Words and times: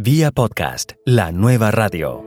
Vía 0.00 0.30
podcast, 0.30 0.92
la 1.04 1.32
nueva 1.32 1.72
radio. 1.72 2.24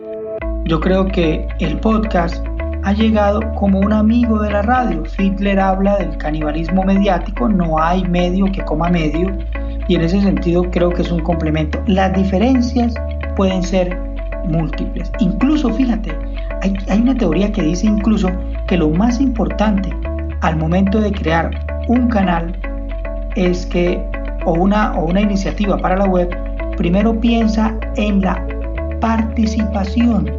Yo 0.66 0.82
creo 0.82 1.08
que 1.08 1.48
el 1.62 1.80
podcast 1.80 2.46
ha 2.84 2.92
llegado 2.92 3.40
como 3.56 3.80
un 3.80 3.94
amigo 3.94 4.42
de 4.42 4.52
la 4.52 4.62
radio. 4.62 5.06
Fitler 5.06 5.58
habla 5.58 5.96
del 5.96 6.18
canibalismo 6.18 6.84
mediático, 6.84 7.48
no 7.48 7.82
hay 7.82 8.04
medio 8.04 8.52
que 8.52 8.62
coma 8.66 8.90
medio 8.90 9.38
y 9.88 9.96
en 9.96 10.02
ese 10.02 10.20
sentido 10.20 10.70
creo 10.70 10.90
que 10.90 11.04
es 11.04 11.12
un 11.14 11.22
complemento. 11.22 11.82
Las 11.88 12.14
diferencias 12.14 12.94
pueden 13.38 13.64
ser 13.64 13.98
múltiples. 14.50 15.10
Incluso, 15.20 15.74
fíjate, 15.74 16.12
hay, 16.64 16.74
hay 16.90 17.00
una 17.00 17.16
teoría 17.16 17.54
que 17.54 17.62
dice 17.62 17.88
incluso 17.88 18.30
que 18.68 18.76
lo 18.76 18.90
más 18.90 19.22
importante 19.22 19.96
al 20.42 20.58
momento 20.58 21.00
de 21.00 21.14
crear 21.14 21.52
un 21.88 22.10
canal 22.10 22.54
es 23.38 23.66
que, 23.66 24.06
o 24.44 24.56
una, 24.56 24.92
o 25.00 25.06
una 25.06 25.22
iniciativa 25.22 25.78
para 25.78 25.96
la 25.96 26.04
web, 26.04 26.51
primero 26.78 27.20
piensa 27.20 27.78
en 27.96 28.22
la 28.22 28.46
participación, 29.00 30.32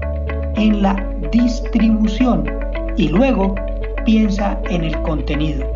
en 0.57 0.83
la 0.83 0.95
distribución 1.33 2.45
y 2.97 3.09
luego 3.09 3.55
piensa 4.05 4.61
en 4.69 4.85
el 4.85 5.01
contenido. 5.03 5.67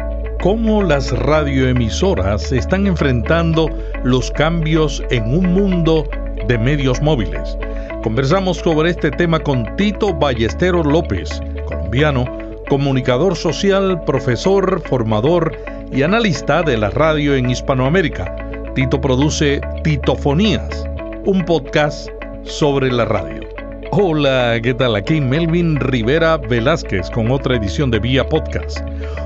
¿Cómo 0.42 0.82
las 0.82 1.10
radioemisoras 1.18 2.52
están 2.52 2.86
enfrentando 2.86 3.68
los 4.04 4.30
cambios 4.30 5.02
en 5.10 5.24
un 5.36 5.52
mundo 5.52 6.04
de 6.46 6.58
medios 6.58 7.00
móviles? 7.00 7.56
Conversamos 8.02 8.58
sobre 8.58 8.90
este 8.90 9.10
tema 9.10 9.40
con 9.40 9.64
Tito 9.76 10.14
Ballesteros 10.14 10.86
López, 10.86 11.40
colombiano, 11.66 12.26
comunicador 12.68 13.34
social, 13.34 14.00
profesor, 14.04 14.80
formador 14.86 15.56
y 15.90 16.02
analista 16.02 16.62
de 16.62 16.76
la 16.76 16.90
radio 16.90 17.34
en 17.34 17.50
Hispanoamérica. 17.50 18.45
Tito 18.76 19.00
produce 19.00 19.58
Titofonías, 19.84 20.84
un 21.24 21.42
podcast 21.46 22.10
sobre 22.42 22.92
la 22.92 23.06
radio. 23.06 23.40
Hola, 23.90 24.60
¿qué 24.62 24.74
tal? 24.74 24.96
Aquí 24.96 25.18
Melvin 25.18 25.76
Rivera 25.76 26.36
Velázquez 26.36 27.08
con 27.08 27.30
otra 27.30 27.56
edición 27.56 27.90
de 27.90 28.00
Vía 28.00 28.28
Podcast. 28.28 28.80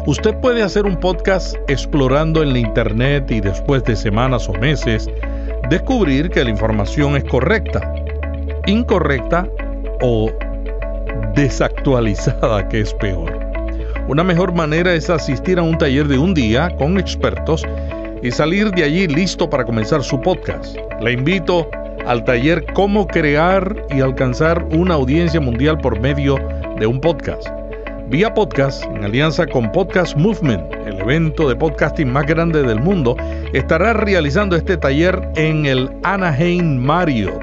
Usted 0.07 0.37
puede 0.37 0.63
hacer 0.63 0.87
un 0.87 0.97
podcast 0.97 1.57
explorando 1.67 2.45
en 2.45 2.53
la 2.53 2.61
internet 2.61 3.29
y 3.29 3.41
después 3.41 3.83
de 3.83 3.97
semanas 3.97 4.49
o 4.49 4.53
meses 4.53 5.11
descubrir 5.69 6.31
que 6.31 6.45
la 6.45 6.51
información 6.51 7.17
es 7.17 7.25
correcta, 7.25 7.93
incorrecta 8.69 9.49
o 10.01 10.31
desactualizada, 11.35 12.69
que 12.69 12.83
es 12.83 12.95
peor. 12.95 13.37
Una 14.07 14.23
mejor 14.23 14.53
manera 14.53 14.95
es 14.95 15.11
asistir 15.11 15.59
a 15.59 15.63
un 15.63 15.77
taller 15.77 16.07
de 16.07 16.19
un 16.19 16.35
día 16.35 16.71
con 16.79 16.99
expertos 16.99 17.67
y 18.23 18.31
salir 18.31 18.71
de 18.71 18.85
allí 18.85 19.07
listo 19.07 19.49
para 19.49 19.65
comenzar 19.65 20.03
su 20.03 20.21
podcast. 20.21 20.77
Le 21.01 21.13
invito 21.13 21.69
al 22.07 22.25
taller 22.25 22.65
Cómo 22.75 23.07
crear 23.07 23.87
y 23.91 24.01
alcanzar 24.01 24.63
una 24.73 24.95
audiencia 24.95 25.41
mundial 25.41 25.79
por 25.79 25.99
medio 26.01 26.39
de 26.79 26.87
un 26.87 27.01
podcast. 27.01 27.49
Vía 28.09 28.35
Podcast, 28.35 28.85
en 28.87 29.05
alianza 29.05 29.47
con 29.47 29.71
Podcast 29.71 30.17
Movement, 30.17 30.73
el 30.85 30.99
evento 30.99 31.49
de 31.49 31.55
podcasting 31.55 32.11
más 32.11 32.27
grande 32.27 32.63
del 32.63 32.81
mundo, 32.81 33.17
estará 33.53 33.93
realizando 33.93 34.57
este 34.57 34.77
taller 34.77 35.21
en 35.37 35.65
el 35.65 35.89
Anaheim 36.03 36.77
Marriott, 36.77 37.41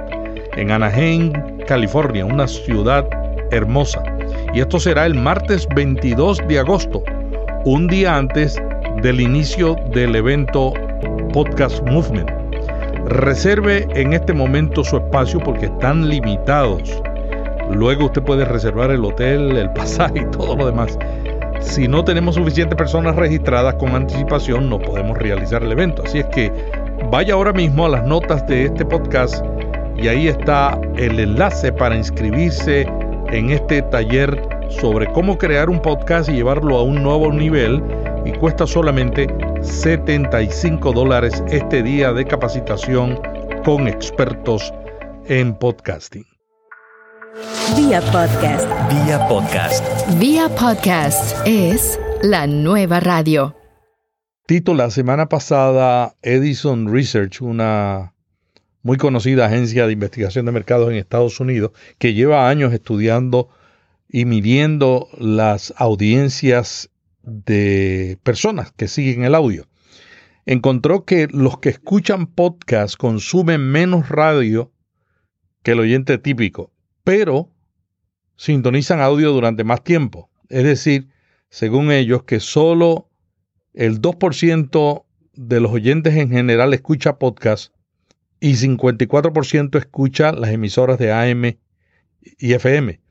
en 0.58 0.72
Anaheim, 0.72 1.32
California, 1.68 2.26
una 2.26 2.48
ciudad 2.48 3.08
hermosa. 3.52 4.04
Y 4.54 4.60
esto 4.60 4.78
será 4.78 5.06
el 5.06 5.16
martes 5.16 5.66
22 5.74 6.46
de 6.50 6.60
agosto, 6.60 7.02
un 7.64 7.88
día 7.88 8.18
antes 8.18 8.62
del 9.02 9.22
inicio 9.22 9.76
del 9.94 10.16
evento 10.16 10.74
Podcast 11.32 11.84
Movement. 11.84 12.30
Reserve 13.06 13.88
en 13.94 14.14
este 14.14 14.34
momento 14.34 14.84
su 14.84 14.98
espacio 14.98 15.40
porque 15.40 15.68
están 15.68 16.10
limitados. 16.10 17.02
Luego 17.72 18.06
usted 18.06 18.24
puede 18.24 18.46
reservar 18.46 18.92
el 18.92 19.06
hotel, 19.06 19.56
el 19.56 19.70
pasaje 19.74 20.20
y 20.20 20.32
todo 20.32 20.56
lo 20.56 20.66
demás. 20.66 20.98
Si 21.60 21.88
no 21.88 22.04
tenemos 22.04 22.36
suficientes 22.36 22.76
personas 22.76 23.16
registradas 23.16 23.76
con 23.76 23.96
anticipación, 23.96 24.70
no 24.70 24.80
podemos 24.80 25.18
realizar 25.18 25.64
el 25.64 25.72
evento. 25.72 26.04
Así 26.04 26.20
es 26.20 26.26
que 26.28 26.52
vaya 27.12 27.36
ahora 27.36 27.54
mismo 27.54 27.86
a 27.86 27.90
las 27.90 28.06
notas 28.06 28.46
de 28.48 28.66
este 28.66 28.84
podcast 28.86 29.46
y 29.98 30.08
ahí 30.08 30.28
está 30.28 30.80
el 30.98 31.20
enlace 31.20 31.72
para 31.72 31.96
inscribirse 31.96 32.88
en 33.32 33.52
este 33.52 33.82
taller 33.84 34.42
sobre 34.70 35.06
cómo 35.14 35.38
crear 35.38 35.70
un 35.70 35.82
podcast 35.82 36.30
y 36.30 36.34
llevarlo 36.34 36.78
a 36.78 36.84
un 36.84 37.02
nuevo 37.02 37.32
nivel 37.32 37.82
y 38.28 38.34
cuesta 38.34 38.68
solamente 38.68 39.28
75 39.62 40.92
dólares 40.92 41.42
este 41.50 41.82
día 41.82 42.12
de 42.12 42.26
capacitación 42.26 43.18
con 43.64 43.88
expertos 43.88 44.74
en 45.28 45.58
podcasting. 45.58 46.26
Vía 47.78 48.02
podcast. 48.12 48.68
Vía 48.92 49.26
podcast. 49.30 50.20
Vía 50.20 50.50
podcast 50.50 51.38
es 51.46 51.98
la 52.22 52.48
nueva 52.48 53.00
radio. 53.00 53.56
Tito, 54.46 54.74
la 54.74 54.92
semana 54.92 55.30
pasada 55.30 56.16
Edison 56.22 56.92
Research, 56.94 57.42
una 57.42 58.14
muy 58.82 58.98
conocida 58.98 59.46
agencia 59.46 59.88
de 59.88 59.94
investigación 59.94 60.46
de 60.46 60.52
mercados 60.52 60.90
en 60.90 60.98
Estados 60.98 61.40
Unidos, 61.40 61.72
que 61.98 62.14
lleva 62.14 62.50
años 62.50 62.74
estudiando 62.74 63.48
y 64.10 64.26
midiendo 64.26 65.08
las 65.18 65.74
audiencias 65.78 66.90
de 67.28 68.18
personas 68.24 68.72
que 68.72 68.88
siguen 68.88 69.26
el 69.26 69.36
audio, 69.36 69.68
encontró 70.46 71.04
que 71.04 71.28
los 71.30 71.60
que 71.60 71.70
escuchan 71.70 72.28
podcast 72.28 72.96
consumen 72.96 73.62
menos 73.70 74.08
radio 74.08 74.72
que 75.62 75.72
el 75.72 75.82
oyente 75.82 76.18
típico, 76.18 76.72
pero 77.04 77.52
sintonizan 78.38 79.02
audio 79.02 79.34
durante 79.34 79.66
más 79.66 79.84
tiempo. 79.84 80.30
Es 80.48 80.64
decir, 80.64 81.10
según 81.50 81.92
ellos, 81.92 82.24
que 82.24 82.40
solo 82.40 83.10
el 83.74 84.02
2% 84.02 85.04
de 85.34 85.60
los 85.60 85.72
oyentes 85.72 86.16
en 86.16 86.30
general 86.30 86.74
escucha 86.74 87.20
podcast 87.20 87.74
y 88.40 88.54
54% 88.54 89.78
escucha 89.78 90.32
las 90.32 90.52
emisoras 90.52 90.98
de 90.98 91.12
AM 91.12 91.58
y 92.40 92.54
FM. 92.54 93.02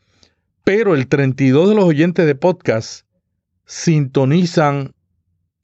Pero 0.64 0.94
el 0.94 1.08
32% 1.08 1.68
de 1.68 1.74
los 1.74 1.84
oyentes 1.84 2.26
de 2.26 2.34
podcast 2.34 3.05
sintonizan 3.66 4.94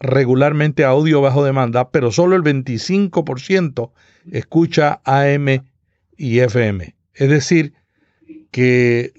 regularmente 0.00 0.84
audio 0.84 1.20
bajo 1.20 1.44
demanda, 1.44 1.90
pero 1.90 2.10
solo 2.10 2.36
el 2.36 2.42
25% 2.42 3.92
escucha 4.30 5.00
AM 5.04 5.64
y 6.16 6.40
FM. 6.40 6.96
Es 7.14 7.30
decir, 7.30 7.74
que 8.50 9.12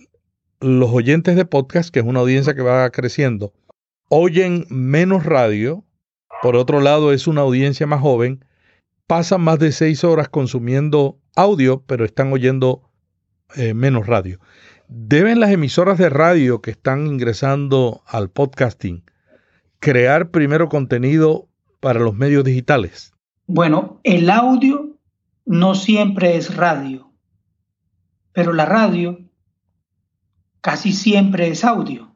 los 0.60 0.92
oyentes 0.92 1.36
de 1.36 1.46
podcast, 1.46 1.90
que 1.90 2.00
es 2.00 2.06
una 2.06 2.20
audiencia 2.20 2.54
que 2.54 2.62
va 2.62 2.90
creciendo, 2.92 3.54
oyen 4.10 4.66
menos 4.70 5.26
radio, 5.26 5.86
por 6.42 6.56
otro 6.56 6.82
lado 6.82 7.14
es 7.14 7.28
una 7.28 7.42
audiencia 7.42 7.88
más 7.88 8.02
joven, 8.02 8.46
pasan 9.08 9.42
más 9.42 9.60
de 9.60 9.72
seis 9.72 10.04
horas 10.04 10.30
consumiendo 10.30 11.20
audio, 11.36 11.84
pero 11.86 12.06
están 12.06 12.32
oyendo 12.34 12.90
eh, 13.56 13.74
menos 13.74 14.08
radio. 14.08 14.40
¿Deben 14.96 15.40
las 15.40 15.50
emisoras 15.50 15.98
de 15.98 16.08
radio 16.08 16.62
que 16.62 16.70
están 16.70 17.08
ingresando 17.08 18.04
al 18.06 18.30
podcasting 18.30 19.04
crear 19.80 20.30
primero 20.30 20.70
contenido 20.70 21.50
para 21.80 22.00
los 22.00 22.16
medios 22.16 22.44
digitales? 22.44 23.12
Bueno, 23.48 24.00
el 24.04 24.30
audio 24.30 24.96
no 25.48 25.74
siempre 25.74 26.38
es 26.38 26.56
radio, 26.56 27.12
pero 28.34 28.54
la 28.54 28.66
radio 28.66 29.20
casi 30.62 30.94
siempre 30.94 31.48
es 31.48 31.64
audio. 31.64 32.16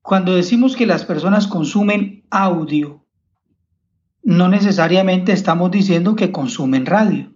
Cuando 0.00 0.34
decimos 0.34 0.74
que 0.74 0.86
las 0.86 1.04
personas 1.04 1.46
consumen 1.46 2.24
audio, 2.30 3.04
no 4.22 4.48
necesariamente 4.48 5.32
estamos 5.32 5.70
diciendo 5.70 6.16
que 6.16 6.32
consumen 6.32 6.86
radio 6.86 7.35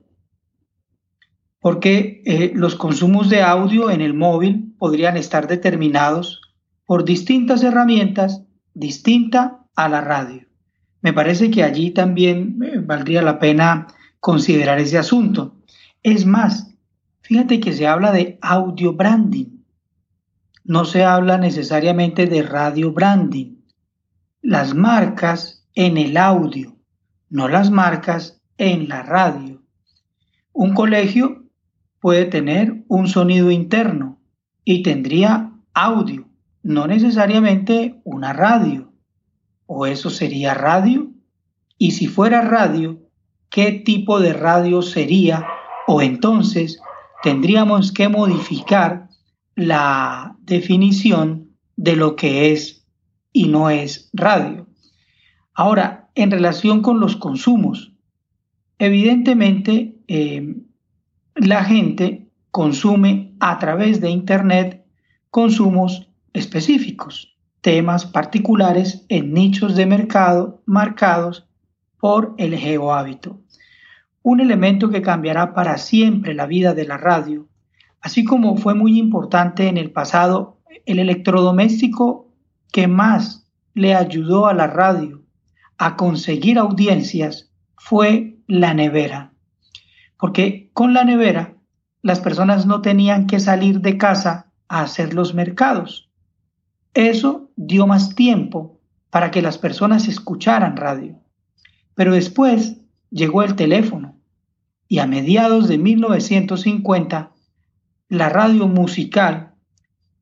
porque 1.61 2.23
eh, 2.25 2.53
los 2.55 2.75
consumos 2.75 3.29
de 3.29 3.43
audio 3.43 3.91
en 3.91 4.01
el 4.01 4.15
móvil 4.15 4.75
podrían 4.79 5.17
estar 5.17 5.47
determinados 5.47 6.41
por 6.87 7.05
distintas 7.05 7.63
herramientas 7.63 8.43
distinta 8.75 9.61
a 9.77 9.89
la 9.89 10.01
radio. 10.01 10.47
Me 11.03 11.13
parece 11.13 11.51
que 11.51 11.63
allí 11.63 11.91
también 11.91 12.59
eh, 12.63 12.79
valdría 12.79 13.23
la 13.23 13.39
pena 13.39 13.87
considerar 14.21 14.79
ese 14.79 14.99
asunto. 14.99 15.57
Es 16.03 16.25
más, 16.25 16.75
fíjate 17.21 17.61
que 17.61 17.73
se 17.73 17.87
habla 17.87 18.11
de 18.13 18.39
audio 18.41 18.95
branding. 18.95 19.61
No 20.65 20.85
se 20.85 21.05
habla 21.05 21.37
necesariamente 21.37 22.27
de 22.27 22.43
radio 22.43 22.93
branding. 22.93 23.57
Las 24.41 24.75
marcas 24.75 25.67
en 25.75 25.99
el 25.99 26.17
audio, 26.17 26.77
no 27.29 27.49
las 27.49 27.71
marcas 27.71 28.41
en 28.57 28.89
la 28.89 29.03
radio. 29.03 29.63
Un 30.53 30.75
colegio 30.75 31.40
puede 32.01 32.25
tener 32.25 32.85
un 32.89 33.09
sonido 33.09 33.51
interno 33.51 34.19
y 34.65 34.83
tendría 34.83 35.53
audio, 35.75 36.29
no 36.63 36.87
necesariamente 36.87 38.01
una 38.05 38.33
radio. 38.33 38.93
¿O 39.67 39.87
eso 39.87 40.11
sería 40.11 40.55
radio? 40.55 41.11
Y 41.79 41.93
si 41.93 42.09
fuera 42.09 42.43
radio, 42.43 42.99
¿qué 43.51 43.73
tipo 43.73 44.19
de 44.19 44.33
radio 44.33 44.83
sería 44.83 45.47
o 45.87 46.03
entonces 46.03 46.81
tendríamos 47.23 47.93
que 47.93 48.09
modificar 48.09 49.09
la 49.55 50.37
definición 50.41 51.51
de 51.77 51.97
lo 51.97 52.17
que 52.17 52.53
es 52.53 52.87
y 53.33 53.49
no 53.49 53.71
es 53.71 54.11
radio. 54.13 54.67
Ahora, 55.55 56.11
en 56.15 56.31
relación 56.31 56.83
con 56.83 57.01
los 57.01 57.17
consumos, 57.17 57.93
evidentemente 58.79 59.97
eh, 60.09 60.57
la 61.35 61.65
gente 61.65 62.29
consume 62.51 63.35
a 63.41 63.59
través 63.59 64.01
de 64.01 64.11
Internet 64.11 64.85
consumos 65.31 66.11
específicos, 66.33 67.37
temas 67.61 68.07
particulares 68.07 69.05
en 69.09 69.33
nichos 69.33 69.77
de 69.77 69.87
mercado 69.87 70.63
marcados 70.67 71.49
por 71.99 72.35
el 72.39 72.57
geohábito. 72.57 73.41
Un 74.23 74.41
elemento 74.41 74.91
que 74.91 75.03
cambiará 75.03 75.55
para 75.55 75.79
siempre 75.79 76.35
la 76.35 76.47
vida 76.47 76.75
de 76.75 76.87
la 76.87 76.97
radio, 76.97 77.49
así 78.01 78.25
como 78.25 78.57
fue 78.57 78.75
muy 78.75 78.99
importante 78.99 79.69
en 79.69 79.77
el 79.77 79.91
pasado 79.91 80.59
el 80.87 80.99
electrodoméstico 80.99 82.33
que 82.73 82.87
más 82.89 83.47
le 83.75 83.95
ayudó 83.95 84.47
a 84.47 84.55
la 84.55 84.67
radio 84.67 85.23
a 85.79 85.97
conseguir 85.97 86.59
audiencias 86.59 87.51
fue 87.77 88.39
la 88.47 88.75
nevera. 88.75 89.33
Porque 90.19 90.70
con 90.81 90.95
la 90.95 91.05
nevera 91.05 91.57
las 92.01 92.21
personas 92.21 92.65
no 92.65 92.81
tenían 92.81 93.27
que 93.27 93.39
salir 93.39 93.83
de 93.83 93.99
casa 93.99 94.51
a 94.67 94.81
hacer 94.81 95.13
los 95.13 95.35
mercados. 95.35 96.09
Eso 96.95 97.51
dio 97.55 97.87
más 97.87 98.15
tiempo 98.15 98.81
para 99.11 99.31
que 99.31 99.43
las 99.43 99.59
personas 99.59 100.09
escucharan 100.09 100.79
radio. 100.79 101.21
Pero 101.95 102.15
después 102.15 102.79
llegó 103.11 103.43
el 103.43 103.57
teléfono 103.57 104.17
y 104.89 105.01
a 105.01 105.07
mediados 105.07 105.69
de 105.69 105.77
1950 105.77 107.31
la 108.09 108.31
radio 108.31 108.67
musical 108.67 109.53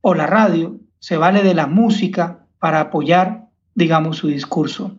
o 0.01 0.15
la 0.15 0.27
radio 0.27 0.81
se 0.99 1.17
vale 1.17 1.45
de 1.45 1.55
la 1.55 1.69
música 1.69 2.47
para 2.59 2.81
apoyar, 2.81 3.47
digamos, 3.77 4.17
su 4.17 4.27
discurso. 4.27 4.99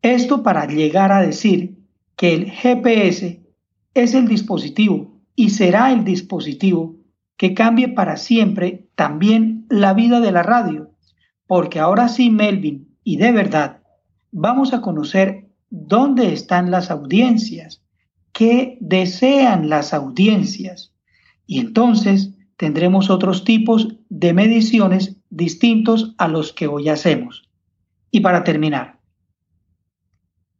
Esto 0.00 0.42
para 0.42 0.66
llegar 0.66 1.12
a 1.12 1.20
decir 1.20 1.76
que 2.16 2.32
el 2.32 2.50
GPS 2.50 3.45
es 3.96 4.14
el 4.14 4.28
dispositivo 4.28 5.20
y 5.34 5.50
será 5.50 5.90
el 5.90 6.04
dispositivo 6.04 6.96
que 7.36 7.54
cambie 7.54 7.88
para 7.88 8.16
siempre 8.16 8.88
también 8.94 9.66
la 9.70 9.94
vida 9.94 10.20
de 10.20 10.32
la 10.32 10.42
radio, 10.42 10.90
porque 11.46 11.80
ahora 11.80 12.08
sí, 12.08 12.30
Melvin, 12.30 12.94
y 13.04 13.16
de 13.16 13.32
verdad, 13.32 13.82
vamos 14.32 14.72
a 14.72 14.80
conocer 14.80 15.48
dónde 15.70 16.32
están 16.32 16.70
las 16.70 16.90
audiencias, 16.90 17.82
qué 18.32 18.76
desean 18.80 19.68
las 19.68 19.94
audiencias, 19.94 20.92
y 21.46 21.60
entonces 21.60 22.34
tendremos 22.56 23.08
otros 23.10 23.44
tipos 23.44 23.96
de 24.08 24.32
mediciones 24.32 25.16
distintos 25.30 26.14
a 26.18 26.28
los 26.28 26.52
que 26.52 26.66
hoy 26.66 26.88
hacemos. 26.88 27.48
Y 28.10 28.20
para 28.20 28.44
terminar, 28.44 29.00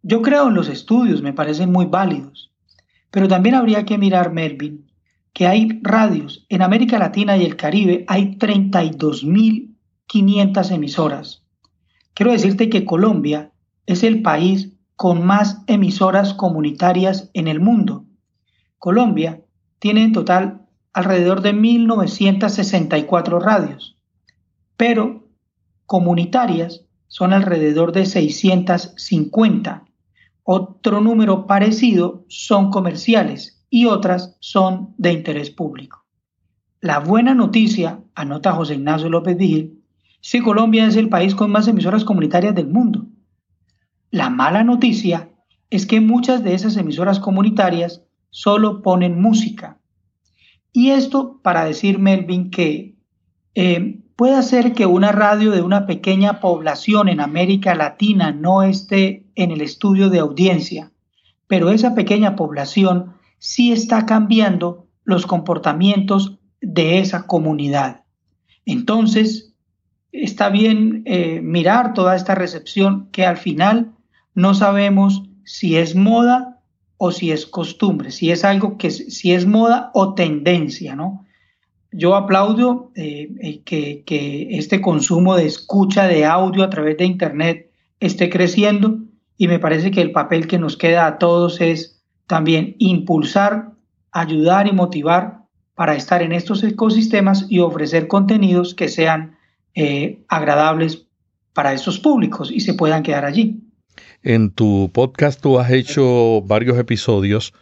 yo 0.03 0.23
creo 0.23 0.49
en 0.49 0.55
los 0.55 0.69
estudios, 0.69 1.21
me 1.23 1.33
parecen 1.33 1.73
muy 1.73 1.87
válidos, 1.87 2.53
pero 3.11 3.29
también 3.29 3.55
habría 3.55 3.85
que 3.85 3.99
mirar, 3.99 4.33
Melvin, 4.33 4.87
que 5.33 5.47
hay 5.47 5.81
radios 5.83 6.47
en 6.49 6.63
América 6.63 6.99
Latina 6.99 7.37
y 7.37 7.45
el 7.45 7.57
Caribe, 7.57 8.07
hay 8.09 8.37
32.500 8.37 10.71
emisoras. 10.71 11.43
Quiero 12.15 12.33
decirte 12.33 12.71
que 12.71 12.87
Colombia 12.87 13.53
es 13.85 14.03
el 14.03 14.23
país 14.23 14.73
con 14.97 15.25
más 15.27 15.63
emisoras 15.67 16.33
comunitarias 16.33 17.29
en 17.35 17.49
el 17.49 17.61
mundo. 17.61 18.07
Colombia 18.79 19.43
tiene 19.79 20.05
en 20.05 20.13
total 20.13 20.63
alrededor 20.95 21.43
de 21.43 21.55
1.964 21.55 23.43
radios, 23.43 23.99
pero 24.79 25.29
comunitarias 25.85 26.87
son 27.09 27.35
alrededor 27.35 27.93
de 27.93 28.07
650 28.07 29.85
otro 30.49 31.01
número 31.01 31.47
parecido 31.49 32.25
son 32.29 32.71
comerciales 32.71 33.67
y 33.69 33.87
otras 33.87 34.37
son 34.39 34.95
de 34.97 35.13
interés 35.13 35.51
público. 35.51 36.05
La 36.81 37.01
buena 37.01 37.35
noticia, 37.35 38.01
anota 38.15 38.53
José 38.53 38.77
Ignacio 38.77 39.09
López 39.09 39.37
Vigil, 39.37 39.83
es 40.23 40.31
que 40.31 40.43
Colombia 40.43 40.87
es 40.87 40.95
el 40.95 41.09
país 41.09 41.35
con 41.35 41.51
más 41.51 41.67
emisoras 41.67 42.05
comunitarias 42.05 42.55
del 42.55 42.69
mundo. 42.69 43.07
La 44.13 44.31
mala 44.31 44.63
noticia 44.63 45.31
es 45.69 45.85
que 45.85 46.01
muchas 46.01 46.45
de 46.45 46.55
esas 46.55 46.77
emisoras 46.77 47.19
comunitarias 47.19 48.03
solo 48.31 48.83
ponen 48.83 49.21
música. 49.21 49.81
Y 50.73 50.91
esto 50.91 51.41
para 51.43 51.65
decir, 51.65 51.99
Melvin, 51.99 52.51
que 52.51 52.95
eh, 53.57 54.01
puede 54.15 54.41
ser 54.45 54.75
que 54.75 54.87
una 54.87 55.11
radio 55.11 55.51
de 55.51 55.63
una 55.63 55.87
pequeña 55.87 56.39
población 56.39 57.09
en 57.09 57.21
América 57.21 57.75
Latina 57.75 58.31
no 58.31 58.63
esté 58.63 59.26
en 59.37 59.53
el 59.53 59.61
estudio 59.61 60.11
de 60.11 60.19
audiencia, 60.19 60.91
pero 61.47 61.71
esa 61.71 61.95
pequeña 61.95 62.35
población 62.35 63.15
sí 63.39 63.71
está 63.71 64.07
cambiando 64.07 64.87
los 65.05 65.27
comportamientos 65.27 66.39
de 66.61 66.99
esa 66.99 67.27
comunidad. 67.27 68.03
Entonces, 68.65 69.53
está 70.11 70.49
bien 70.49 71.03
eh, 71.05 71.41
mirar 71.41 71.95
toda 71.95 72.17
esta 72.17 72.35
recepción 72.35 73.09
que 73.13 73.25
al 73.25 73.37
final 73.37 73.93
no 74.35 74.55
sabemos 74.55 75.23
si 75.45 75.77
es 75.77 75.95
moda 75.95 76.61
o 76.97 77.13
si 77.13 77.31
es 77.31 77.47
costumbre, 77.47 78.11
si 78.11 78.33
es 78.33 78.45
algo 78.45 78.79
que 78.79 78.91
si 78.91 79.33
es 79.33 79.47
moda 79.47 79.91
o 79.95 80.15
tendencia, 80.15 80.97
¿no? 80.97 81.27
yo 81.93 82.15
aplaudo 82.15 82.93
eh, 82.95 83.31
eh, 83.41 83.61
que, 83.65 84.03
que, 84.05 84.49
este 84.59 84.81
consumo 84.81 85.35
de 85.37 85.47
escucha 85.47 86.07
de 86.07 86.27
audio 86.27 86.63
a 86.63 86.71
través 86.71 86.99
de 86.99 87.07
Internet 87.07 87.71
esté 88.01 88.29
creciendo 88.29 88.99
y 89.37 89.49
me 89.49 89.59
parece 89.59 89.91
que 89.91 90.01
el 90.01 90.13
papel 90.13 90.47
que 90.47 90.59
nos 90.59 90.77
queda 90.77 91.07
a 91.07 91.19
todos 91.19 91.61
es 91.61 92.03
también 92.27 92.75
impulsar, 92.79 93.73
ayudar 94.13 94.67
y 94.67 94.73
motivar 94.73 95.43
para 95.75 95.95
estar 95.95 96.23
en 96.23 96.33
estos 96.33 96.63
ecosistemas 96.65 97.47
y 97.49 97.61
ofrecer 97.61 98.09
contenidos 98.09 98.75
que 98.75 98.89
sean 98.89 99.37
eh, 99.75 100.25
agradables 100.29 101.07
para 101.53 101.75
estos 101.75 101.99
públicos 101.99 102.51
y 102.51 102.61
se 102.61 102.75
puedan 102.75 103.03
quedar 103.03 103.25
allí. 103.25 103.61
En 104.23 104.51
tu 104.51 104.91
podcast 104.93 105.41
tú 105.41 105.59
has 105.59 105.71
hecho 105.71 106.43
varios 106.43 106.79
episodios 106.79 107.53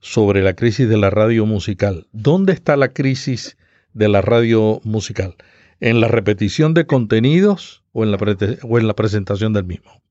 sobre 0.00 0.42
la 0.42 0.54
crisis 0.54 0.88
de 0.88 0.98
la 0.98 1.10
radio 1.10 1.46
musical. 1.46 2.06
¿Dónde 2.12 2.52
está 2.52 2.76
la 2.76 2.88
crisis 2.88 3.56
de 3.94 4.08
la 4.08 4.20
radio 4.20 4.80
musical? 4.84 5.36
¿En 5.80 6.00
la 6.00 6.08
repetición 6.08 6.74
de 6.74 6.86
contenidos 6.86 7.82
o 7.92 8.04
en 8.04 8.10
la, 8.10 8.18
o 8.62 8.78
en 8.78 8.86
la 8.86 8.94
presentación 8.94 9.52
del 9.52 9.64
mismo? 9.64 10.02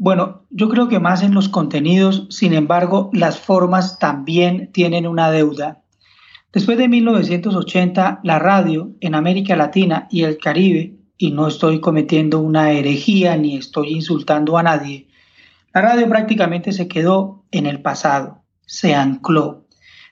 Bueno, 0.00 0.46
yo 0.50 0.68
creo 0.68 0.86
que 0.86 1.00
más 1.00 1.24
en 1.24 1.34
los 1.34 1.48
contenidos, 1.48 2.28
sin 2.30 2.54
embargo, 2.54 3.10
las 3.12 3.40
formas 3.40 3.98
también 3.98 4.70
tienen 4.70 5.08
una 5.08 5.32
deuda. 5.32 5.82
Después 6.52 6.78
de 6.78 6.86
1980, 6.86 8.20
la 8.22 8.38
radio 8.38 8.92
en 9.00 9.16
América 9.16 9.56
Latina 9.56 10.06
y 10.08 10.22
el 10.22 10.38
Caribe, 10.38 10.94
y 11.16 11.32
no 11.32 11.48
estoy 11.48 11.80
cometiendo 11.80 12.38
una 12.38 12.70
herejía 12.70 13.36
ni 13.36 13.56
estoy 13.56 13.88
insultando 13.88 14.56
a 14.56 14.62
nadie, 14.62 15.08
la 15.74 15.82
radio 15.82 16.08
prácticamente 16.08 16.70
se 16.70 16.86
quedó 16.86 17.44
en 17.50 17.66
el 17.66 17.82
pasado, 17.82 18.44
se 18.66 18.94
ancló. 18.94 19.66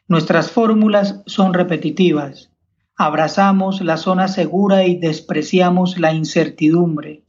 Nuestras 0.09 0.51
fórmulas 0.51 1.23
son 1.27 1.55
repetitivas. 1.55 2.51
Abrazamos 2.97 3.81
la 3.83 3.99
zona 3.99 4.27
segura 4.27 4.85
y 4.85 4.97
despreciamos 4.99 5.97
la 5.97 6.13
incertidumbre. 6.13 7.26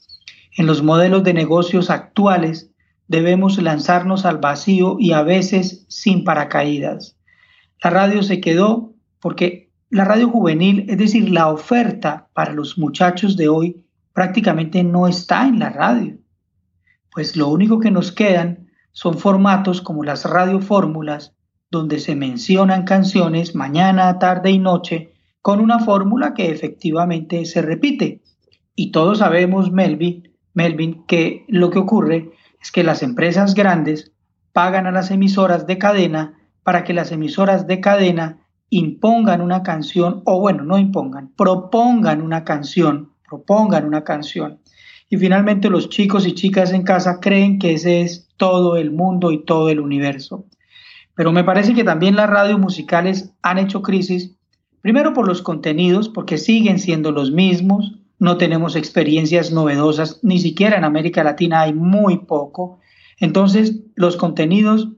En 0.57 0.65
los 0.65 0.81
modelos 0.81 1.23
de 1.23 1.35
negocios 1.35 1.91
actuales 1.91 2.71
debemos 3.07 3.61
lanzarnos 3.61 4.25
al 4.25 4.39
vacío 4.39 4.97
y 4.99 5.11
a 5.11 5.21
veces 5.21 5.85
sin 5.87 6.23
paracaídas. 6.23 7.15
La 7.83 7.91
radio 7.91 8.23
se 8.23 8.41
quedó 8.41 8.95
porque 9.19 9.71
la 9.91 10.03
radio 10.03 10.29
juvenil, 10.29 10.85
es 10.89 10.97
decir, 10.97 11.29
la 11.29 11.49
oferta 11.49 12.27
para 12.33 12.53
los 12.53 12.79
muchachos 12.79 13.37
de 13.37 13.47
hoy, 13.47 13.85
prácticamente 14.13 14.83
no 14.83 15.07
está 15.07 15.47
en 15.47 15.59
la 15.59 15.69
radio. 15.69 16.17
Pues 17.11 17.37
lo 17.37 17.49
único 17.49 17.79
que 17.79 17.91
nos 17.91 18.11
quedan 18.11 18.71
son 18.93 19.19
formatos 19.19 19.79
como 19.79 20.03
las 20.03 20.25
radiofórmulas 20.25 21.35
donde 21.69 21.99
se 21.99 22.15
mencionan 22.15 22.83
canciones 22.83 23.53
mañana, 23.53 24.17
tarde 24.17 24.49
y 24.49 24.57
noche 24.57 25.13
con 25.43 25.59
una 25.59 25.77
fórmula 25.77 26.33
que 26.33 26.49
efectivamente 26.49 27.45
se 27.45 27.61
repite. 27.61 28.23
Y 28.73 28.91
todos 28.91 29.19
sabemos, 29.19 29.71
Melvin, 29.71 30.27
Melvin, 30.57 31.03
que 31.05 31.45
lo 31.47 31.69
que 31.69 31.77
ocurre 31.77 32.31
es 32.59 32.71
que 32.71 32.83
las 32.83 33.03
empresas 33.03 33.53
grandes 33.53 34.11
pagan 34.53 34.87
a 34.87 34.91
las 34.91 35.11
emisoras 35.11 35.67
de 35.67 35.77
cadena 35.77 36.33
para 36.63 36.83
que 36.83 36.93
las 36.93 37.11
emisoras 37.11 37.67
de 37.67 37.79
cadena 37.79 38.39
impongan 38.71 39.41
una 39.41 39.61
canción, 39.61 40.23
o 40.25 40.39
bueno, 40.39 40.63
no 40.63 40.79
impongan, 40.79 41.31
propongan 41.37 42.23
una 42.23 42.43
canción, 42.43 43.13
propongan 43.29 43.85
una 43.85 44.03
canción. 44.03 44.59
Y 45.09 45.17
finalmente 45.17 45.69
los 45.69 45.89
chicos 45.89 46.25
y 46.25 46.33
chicas 46.33 46.73
en 46.73 46.81
casa 46.81 47.19
creen 47.19 47.59
que 47.59 47.73
ese 47.73 48.01
es 48.01 48.27
todo 48.35 48.77
el 48.77 48.89
mundo 48.89 49.31
y 49.31 49.45
todo 49.45 49.69
el 49.69 49.79
universo. 49.79 50.45
Pero 51.13 51.31
me 51.31 51.43
parece 51.43 51.75
que 51.75 51.83
también 51.83 52.15
las 52.15 52.31
radios 52.31 52.59
musicales 52.59 53.31
han 53.43 53.59
hecho 53.59 53.83
crisis, 53.83 54.35
primero 54.81 55.13
por 55.13 55.27
los 55.27 55.43
contenidos, 55.43 56.09
porque 56.09 56.39
siguen 56.39 56.79
siendo 56.79 57.11
los 57.11 57.31
mismos, 57.31 57.99
no 58.19 58.37
tenemos 58.37 58.75
experiencias 58.75 59.51
novedosas, 59.51 60.19
ni 60.23 60.39
siquiera 60.39 60.77
en 60.77 60.83
América 60.83 61.23
Latina 61.23 61.61
hay 61.61 61.73
muy 61.73 62.19
poco. 62.19 62.79
Entonces, 63.19 63.79
los 63.95 64.17
contenidos 64.17 64.89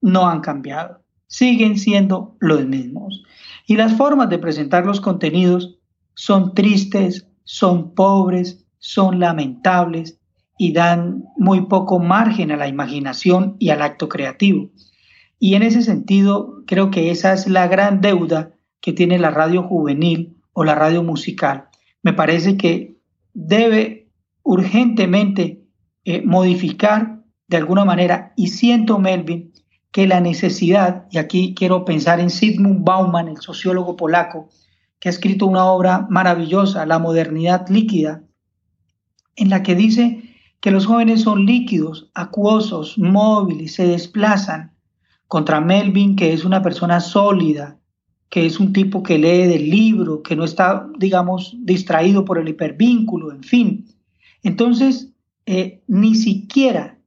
no 0.00 0.28
han 0.28 0.40
cambiado, 0.40 1.02
siguen 1.26 1.78
siendo 1.78 2.36
los 2.40 2.66
mismos. 2.66 3.22
Y 3.66 3.76
las 3.76 3.94
formas 3.96 4.28
de 4.30 4.38
presentar 4.38 4.86
los 4.86 5.00
contenidos 5.00 5.78
son 6.14 6.54
tristes, 6.54 7.28
son 7.44 7.94
pobres, 7.94 8.64
son 8.78 9.20
lamentables 9.20 10.18
y 10.58 10.72
dan 10.72 11.24
muy 11.36 11.66
poco 11.66 11.98
margen 11.98 12.50
a 12.50 12.56
la 12.56 12.68
imaginación 12.68 13.56
y 13.58 13.70
al 13.70 13.82
acto 13.82 14.08
creativo. 14.08 14.70
Y 15.38 15.54
en 15.54 15.62
ese 15.62 15.82
sentido, 15.82 16.62
creo 16.66 16.90
que 16.90 17.10
esa 17.10 17.32
es 17.32 17.46
la 17.46 17.68
gran 17.68 18.00
deuda 18.00 18.52
que 18.80 18.92
tiene 18.92 19.18
la 19.18 19.30
radio 19.30 19.62
juvenil 19.62 20.36
o 20.52 20.64
la 20.64 20.74
radio 20.74 21.02
musical. 21.02 21.68
Me 22.06 22.12
parece 22.12 22.56
que 22.56 23.00
debe 23.34 24.12
urgentemente 24.44 25.66
eh, 26.04 26.22
modificar 26.24 27.24
de 27.48 27.56
alguna 27.56 27.84
manera, 27.84 28.32
y 28.36 28.46
siento, 28.46 29.00
Melvin, 29.00 29.52
que 29.90 30.06
la 30.06 30.20
necesidad, 30.20 31.06
y 31.10 31.18
aquí 31.18 31.52
quiero 31.56 31.84
pensar 31.84 32.20
en 32.20 32.30
Sigmund 32.30 32.84
Bauman, 32.84 33.26
el 33.26 33.38
sociólogo 33.38 33.96
polaco, 33.96 34.50
que 35.00 35.08
ha 35.08 35.10
escrito 35.10 35.46
una 35.46 35.64
obra 35.64 36.06
maravillosa, 36.08 36.86
La 36.86 37.00
modernidad 37.00 37.66
líquida, 37.68 38.22
en 39.34 39.50
la 39.50 39.64
que 39.64 39.74
dice 39.74 40.22
que 40.60 40.70
los 40.70 40.86
jóvenes 40.86 41.22
son 41.22 41.44
líquidos, 41.44 42.12
acuosos, 42.14 42.96
móviles, 42.98 43.74
se 43.74 43.84
desplazan, 43.84 44.76
contra 45.26 45.60
Melvin, 45.60 46.14
que 46.14 46.32
es 46.32 46.44
una 46.44 46.62
persona 46.62 47.00
sólida, 47.00 47.80
que 48.28 48.46
es 48.46 48.58
un 48.58 48.72
tipo 48.72 49.02
que 49.02 49.18
lee 49.18 49.46
del 49.46 49.70
libro, 49.70 50.22
que 50.22 50.36
no 50.36 50.44
está, 50.44 50.88
digamos, 50.98 51.56
distraído 51.60 52.24
por 52.24 52.38
el 52.38 52.48
hipervínculo, 52.48 53.32
en 53.32 53.42
fin. 53.42 53.86
Entonces, 54.42 55.12
eh, 55.46 55.82
ni 55.86 56.14
siquiera 56.14 56.98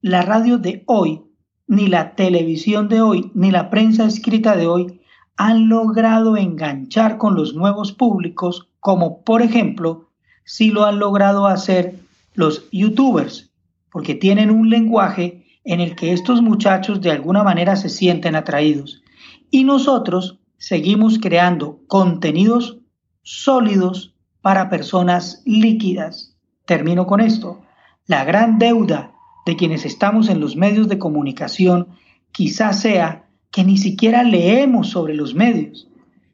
la 0.00 0.22
radio 0.22 0.58
de 0.58 0.82
hoy, 0.86 1.22
ni 1.66 1.86
la 1.86 2.14
televisión 2.14 2.88
de 2.88 3.02
hoy, 3.02 3.30
ni 3.34 3.50
la 3.50 3.70
prensa 3.70 4.04
escrita 4.04 4.56
de 4.56 4.66
hoy 4.66 5.00
han 5.36 5.68
logrado 5.68 6.36
enganchar 6.36 7.18
con 7.18 7.34
los 7.34 7.54
nuevos 7.54 7.92
públicos, 7.92 8.68
como 8.80 9.22
por 9.22 9.42
ejemplo, 9.42 10.08
si 10.44 10.70
lo 10.70 10.84
han 10.84 10.98
logrado 10.98 11.46
hacer 11.46 11.98
los 12.34 12.68
youtubers, 12.72 13.50
porque 13.90 14.14
tienen 14.14 14.50
un 14.50 14.70
lenguaje 14.70 15.46
en 15.64 15.80
el 15.80 15.94
que 15.94 16.12
estos 16.12 16.42
muchachos 16.42 17.00
de 17.00 17.10
alguna 17.10 17.44
manera 17.44 17.76
se 17.76 17.88
sienten 17.88 18.34
atraídos. 18.34 19.02
Y 19.50 19.64
nosotros 19.64 20.40
seguimos 20.62 21.18
creando 21.18 21.80
contenidos 21.88 22.78
sólidos 23.22 24.14
para 24.42 24.70
personas 24.70 25.42
líquidas. 25.44 26.36
Termino 26.66 27.04
con 27.04 27.18
esto. 27.18 27.62
La 28.06 28.24
gran 28.24 28.60
deuda 28.60 29.12
de 29.44 29.56
quienes 29.56 29.84
estamos 29.84 30.28
en 30.28 30.38
los 30.38 30.54
medios 30.54 30.88
de 30.88 31.00
comunicación 31.00 31.88
quizás 32.30 32.78
sea 32.78 33.24
que 33.50 33.64
ni 33.64 33.76
siquiera 33.76 34.22
leemos 34.22 34.90
sobre 34.90 35.14
los 35.14 35.34
medios. 35.34 35.88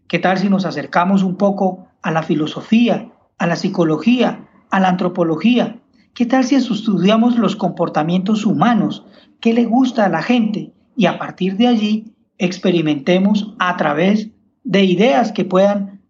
¿Qué 0.08 0.18
tal 0.18 0.37
si 0.37 0.50
nos 0.50 0.66
acercamos 0.66 1.23
un 1.23 1.37
poco 1.37 1.88
a 2.02 2.11
la 2.11 2.23
filosofía, 2.23 3.11
a 3.38 3.47
la 3.47 3.56
psicología, 3.56 4.47
a 4.70 4.78
la 4.78 4.90
antropología? 4.90 5.80
¿Qué 6.12 6.26
tal 6.26 6.44
si 6.44 6.54
estudiamos 6.54 7.38
los 7.38 7.56
comportamientos 7.56 8.44
humanos, 8.44 9.06
qué 9.40 9.54
le 9.54 9.64
gusta 9.64 10.04
a 10.04 10.11
la 10.11 10.20
gente 10.20 10.75
y 10.99 11.06
a 11.06 11.18
partir 11.18 11.56
de 11.56 11.68
allí 11.68 12.12
experimentemos 12.38 13.54
a 13.59 13.76
través 13.76 14.28
de 14.64 14.85
ideas 14.85 15.33
que 15.33 15.45
puedan 15.45 16.00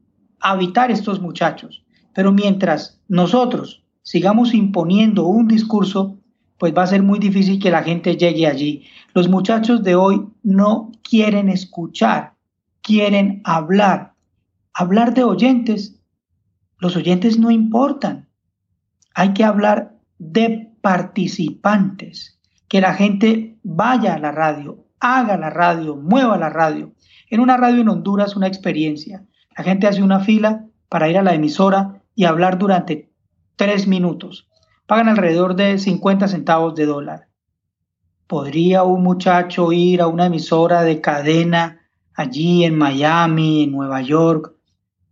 habitar 0.41 0.91
estos 0.91 1.21
muchachos. 1.21 1.85
Pero 2.15 2.33
mientras 2.33 3.01
nosotros 3.09 3.85
sigamos 4.03 4.55
imponiendo 4.55 5.27
un 5.27 5.49
discurso, 5.49 6.19
pues 6.59 6.75
va 6.77 6.83
a 6.83 6.89
ser 6.89 7.03
muy 7.03 7.19
difícil 7.19 7.61
que 7.61 7.71
la 7.71 7.83
gente 7.83 8.17
llegue 8.17 8.47
allí. 8.47 8.85
Los 9.15 9.29
muchachos 9.29 9.83
de 9.83 9.95
hoy 9.95 10.27
no 10.43 10.93
quieren 11.03 11.49
escuchar, 11.49 12.35
quieren 12.83 13.41
hablar. 13.45 14.15
Hablar 14.75 15.15
de 15.15 15.25
oyentes, 15.25 16.01
los 16.79 16.97
oyentes 16.97 17.39
no 17.39 17.51
importan. 17.51 18.29
Hay 19.15 19.33
que 19.33 19.45
hablar 19.45 19.97
de 20.19 20.73
participantes 20.81 22.41
que 22.69 22.81
la 22.81 22.95
gente 22.95 23.59
vaya 23.63 24.15
a 24.15 24.19
la 24.19 24.33
radio, 24.33 24.85
haga 25.01 25.37
la 25.37 25.51
radio, 25.51 25.97
mueva 25.97 26.37
la 26.37 26.49
radio. 26.49 26.93
En 27.31 27.41
una 27.41 27.57
radio 27.57 27.83
en 27.83 27.89
Honduras, 27.89 28.37
una 28.37 28.47
experiencia. 28.47 29.27
La 29.57 29.65
gente 29.65 29.87
hace 29.87 30.03
una 30.03 30.21
fila 30.21 30.67
para 30.89 31.09
ir 31.09 31.19
a 31.19 31.23
la 31.23 31.35
emisora 31.35 32.03
y 32.15 32.25
hablar 32.25 32.59
durante 32.59 33.11
tres 33.57 33.87
minutos. 33.87 34.49
Pagan 34.87 35.09
alrededor 35.09 35.55
de 35.55 35.79
50 35.79 36.29
centavos 36.29 36.75
de 36.75 36.87
dólar. 36.87 37.29
¿Podría 38.27 38.83
un 38.83 39.03
muchacho 39.03 39.73
ir 39.73 40.01
a 40.01 40.07
una 40.07 40.27
emisora 40.27 40.83
de 40.83 41.01
cadena 41.01 41.81
allí 42.15 42.65
en 42.65 42.77
Miami, 42.77 43.65
en 43.65 43.73
Nueva 43.73 44.01
York 44.03 44.55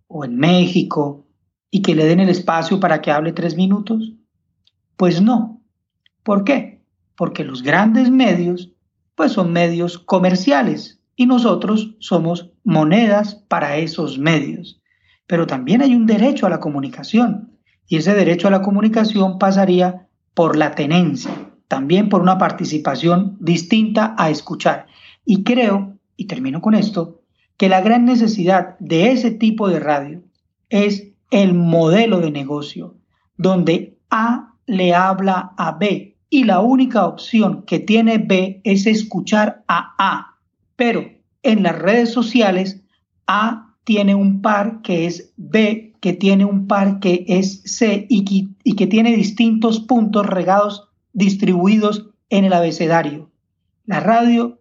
o 0.06 0.24
en 0.24 0.36
México 0.36 1.26
y 1.70 1.82
que 1.82 1.94
le 1.94 2.06
den 2.06 2.20
el 2.20 2.28
espacio 2.28 2.80
para 2.80 3.00
que 3.00 3.10
hable 3.10 3.32
tres 3.32 3.56
minutos? 3.56 4.12
Pues 4.96 5.20
no. 5.20 5.62
¿Por 6.22 6.44
qué? 6.44 6.76
porque 7.16 7.44
los 7.44 7.62
grandes 7.62 8.10
medios 8.10 8.70
pues 9.16 9.32
son 9.32 9.52
medios 9.52 9.98
comerciales 9.98 11.00
y 11.16 11.26
nosotros 11.26 11.96
somos 11.98 12.52
monedas 12.62 13.34
para 13.48 13.78
esos 13.78 14.18
medios. 14.18 14.80
Pero 15.26 15.46
también 15.46 15.82
hay 15.82 15.94
un 15.94 16.06
derecho 16.06 16.46
a 16.46 16.50
la 16.50 16.60
comunicación 16.60 17.58
y 17.88 17.96
ese 17.96 18.14
derecho 18.14 18.46
a 18.46 18.52
la 18.52 18.62
comunicación 18.62 19.38
pasaría 19.38 20.06
por 20.34 20.56
la 20.56 20.72
tenencia, 20.72 21.32
también 21.66 22.08
por 22.08 22.20
una 22.20 22.38
participación 22.38 23.36
distinta 23.40 24.14
a 24.18 24.30
escuchar. 24.30 24.86
Y 25.24 25.42
creo, 25.42 25.96
y 26.16 26.26
termino 26.26 26.60
con 26.60 26.74
esto, 26.74 27.22
que 27.56 27.70
la 27.70 27.80
gran 27.80 28.04
necesidad 28.04 28.78
de 28.78 29.10
ese 29.12 29.30
tipo 29.30 29.68
de 29.68 29.80
radio 29.80 30.22
es 30.68 31.08
el 31.30 31.54
modelo 31.54 32.20
de 32.20 32.30
negocio, 32.30 32.96
donde 33.38 33.98
A 34.10 34.54
le 34.66 34.94
habla 34.94 35.54
a 35.56 35.72
B 35.72 36.15
y 36.28 36.44
la 36.44 36.60
única 36.60 37.06
opción 37.06 37.62
que 37.62 37.78
tiene 37.78 38.18
B 38.18 38.60
es 38.64 38.86
escuchar 38.86 39.64
a 39.68 39.94
A. 39.98 40.38
Pero 40.76 41.04
en 41.42 41.62
las 41.62 41.78
redes 41.78 42.12
sociales, 42.12 42.82
A 43.26 43.74
tiene 43.84 44.14
un 44.14 44.42
par 44.42 44.82
que 44.82 45.06
es 45.06 45.32
B, 45.36 45.94
que 46.00 46.12
tiene 46.12 46.44
un 46.44 46.66
par 46.66 46.98
que 46.98 47.24
es 47.28 47.62
C 47.64 48.06
y 48.08 48.24
que, 48.24 48.48
y 48.64 48.74
que 48.74 48.86
tiene 48.86 49.14
distintos 49.16 49.80
puntos 49.80 50.26
regados 50.26 50.88
distribuidos 51.12 52.10
en 52.28 52.44
el 52.44 52.52
abecedario. 52.52 53.30
La 53.84 54.00
radio 54.00 54.60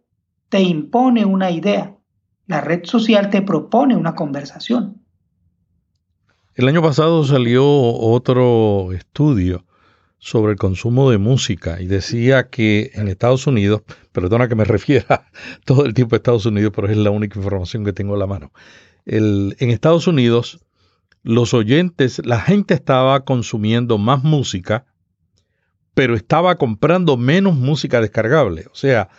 te 0.49 0.61
impone 0.61 1.25
una 1.25 1.49
idea, 1.49 1.97
la 2.45 2.61
red 2.61 2.85
social 2.85 3.31
te 3.31 3.41
propone 3.41 3.95
una 3.95 4.13
conversación. 4.13 5.01
El 6.53 6.67
año 6.67 6.81
pasado 6.81 7.23
salió 7.25 7.65
otro 7.65 8.93
estudio 8.93 9.65
sobre 10.25 10.53
el 10.53 10.57
consumo 10.57 11.11
de 11.11 11.19
música 11.19 11.79
y 11.79 11.85
decía 11.85 12.49
que 12.49 12.89
en 12.95 13.09
Estados 13.09 13.45
Unidos, 13.45 13.83
perdona 14.11 14.47
que 14.47 14.55
me 14.55 14.63
refiera 14.65 15.29
todo 15.65 15.85
el 15.85 15.93
tiempo 15.93 16.15
a 16.15 16.17
Estados 16.17 16.47
Unidos, 16.47 16.71
pero 16.75 16.89
es 16.89 16.97
la 16.97 17.11
única 17.11 17.37
información 17.37 17.85
que 17.85 17.93
tengo 17.93 18.15
a 18.15 18.17
la 18.17 18.25
mano. 18.25 18.51
En 19.05 19.53
Estados 19.59 20.07
Unidos, 20.07 20.65
los 21.21 21.53
oyentes, 21.53 22.25
la 22.25 22.41
gente 22.41 22.73
estaba 22.73 23.23
consumiendo 23.23 23.99
más 23.99 24.23
música, 24.23 24.87
pero 25.93 26.15
estaba 26.15 26.55
comprando 26.55 27.17
menos 27.17 27.55
música 27.55 28.01
descargable. 28.01 28.65
O 28.71 28.75
sea, 28.75 29.09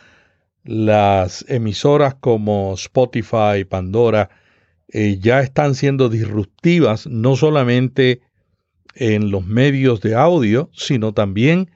las 0.64 1.44
emisoras 1.48 2.16
como 2.16 2.74
Spotify, 2.74 3.64
Pandora, 3.68 4.28
eh, 4.88 5.18
ya 5.20 5.40
están 5.40 5.76
siendo 5.76 6.08
disruptivas, 6.08 7.06
no 7.06 7.36
solamente 7.36 8.22
en 8.96 9.30
los 9.30 9.46
medios 9.46 10.00
de 10.00 10.14
audio, 10.14 10.70
sino 10.72 11.12
también 11.12 11.70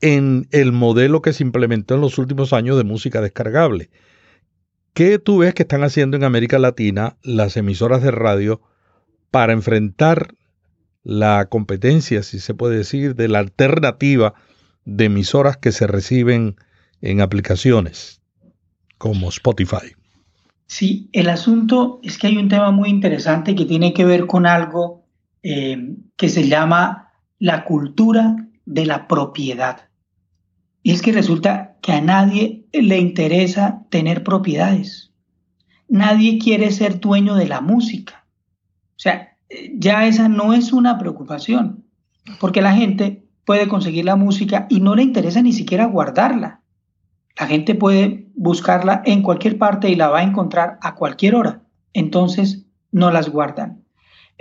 en 0.00 0.48
el 0.50 0.72
modelo 0.72 1.22
que 1.22 1.32
se 1.32 1.44
implementó 1.44 1.94
en 1.94 2.00
los 2.00 2.18
últimos 2.18 2.52
años 2.52 2.76
de 2.76 2.84
música 2.84 3.20
descargable. 3.20 3.90
¿Qué 4.92 5.18
tú 5.18 5.38
ves 5.38 5.54
que 5.54 5.62
están 5.62 5.84
haciendo 5.84 6.16
en 6.16 6.24
América 6.24 6.58
Latina 6.58 7.16
las 7.22 7.56
emisoras 7.56 8.02
de 8.02 8.10
radio 8.10 8.60
para 9.30 9.52
enfrentar 9.52 10.34
la 11.04 11.46
competencia, 11.46 12.22
si 12.22 12.40
se 12.40 12.54
puede 12.54 12.76
decir, 12.76 13.14
de 13.14 13.28
la 13.28 13.38
alternativa 13.38 14.34
de 14.84 15.06
emisoras 15.06 15.56
que 15.56 15.72
se 15.72 15.86
reciben 15.86 16.56
en 17.00 17.20
aplicaciones 17.20 18.20
como 18.98 19.28
Spotify? 19.28 19.94
Sí, 20.66 21.08
el 21.12 21.28
asunto 21.28 22.00
es 22.02 22.18
que 22.18 22.28
hay 22.28 22.36
un 22.36 22.48
tema 22.48 22.70
muy 22.70 22.88
interesante 22.88 23.54
que 23.54 23.64
tiene 23.64 23.92
que 23.92 24.04
ver 24.04 24.26
con 24.26 24.46
algo 24.46 25.01
eh, 25.42 25.96
que 26.16 26.28
se 26.28 26.48
llama 26.48 27.12
la 27.38 27.64
cultura 27.64 28.36
de 28.64 28.86
la 28.86 29.08
propiedad. 29.08 29.88
Y 30.82 30.92
es 30.92 31.02
que 31.02 31.12
resulta 31.12 31.76
que 31.80 31.92
a 31.92 32.00
nadie 32.00 32.66
le 32.72 32.98
interesa 32.98 33.84
tener 33.90 34.24
propiedades. 34.24 35.12
Nadie 35.88 36.38
quiere 36.38 36.70
ser 36.70 37.00
dueño 37.00 37.34
de 37.34 37.46
la 37.46 37.60
música. 37.60 38.26
O 38.96 38.98
sea, 39.02 39.36
ya 39.74 40.06
esa 40.06 40.28
no 40.28 40.52
es 40.52 40.72
una 40.72 40.98
preocupación, 40.98 41.84
porque 42.40 42.62
la 42.62 42.74
gente 42.74 43.24
puede 43.44 43.68
conseguir 43.68 44.04
la 44.04 44.16
música 44.16 44.66
y 44.70 44.80
no 44.80 44.94
le 44.94 45.02
interesa 45.02 45.42
ni 45.42 45.52
siquiera 45.52 45.86
guardarla. 45.86 46.60
La 47.38 47.46
gente 47.46 47.74
puede 47.74 48.28
buscarla 48.34 49.02
en 49.04 49.22
cualquier 49.22 49.58
parte 49.58 49.90
y 49.90 49.96
la 49.96 50.08
va 50.08 50.20
a 50.20 50.24
encontrar 50.24 50.78
a 50.82 50.94
cualquier 50.94 51.34
hora. 51.34 51.62
Entonces, 51.92 52.66
no 52.90 53.10
las 53.10 53.28
guardan. 53.28 53.81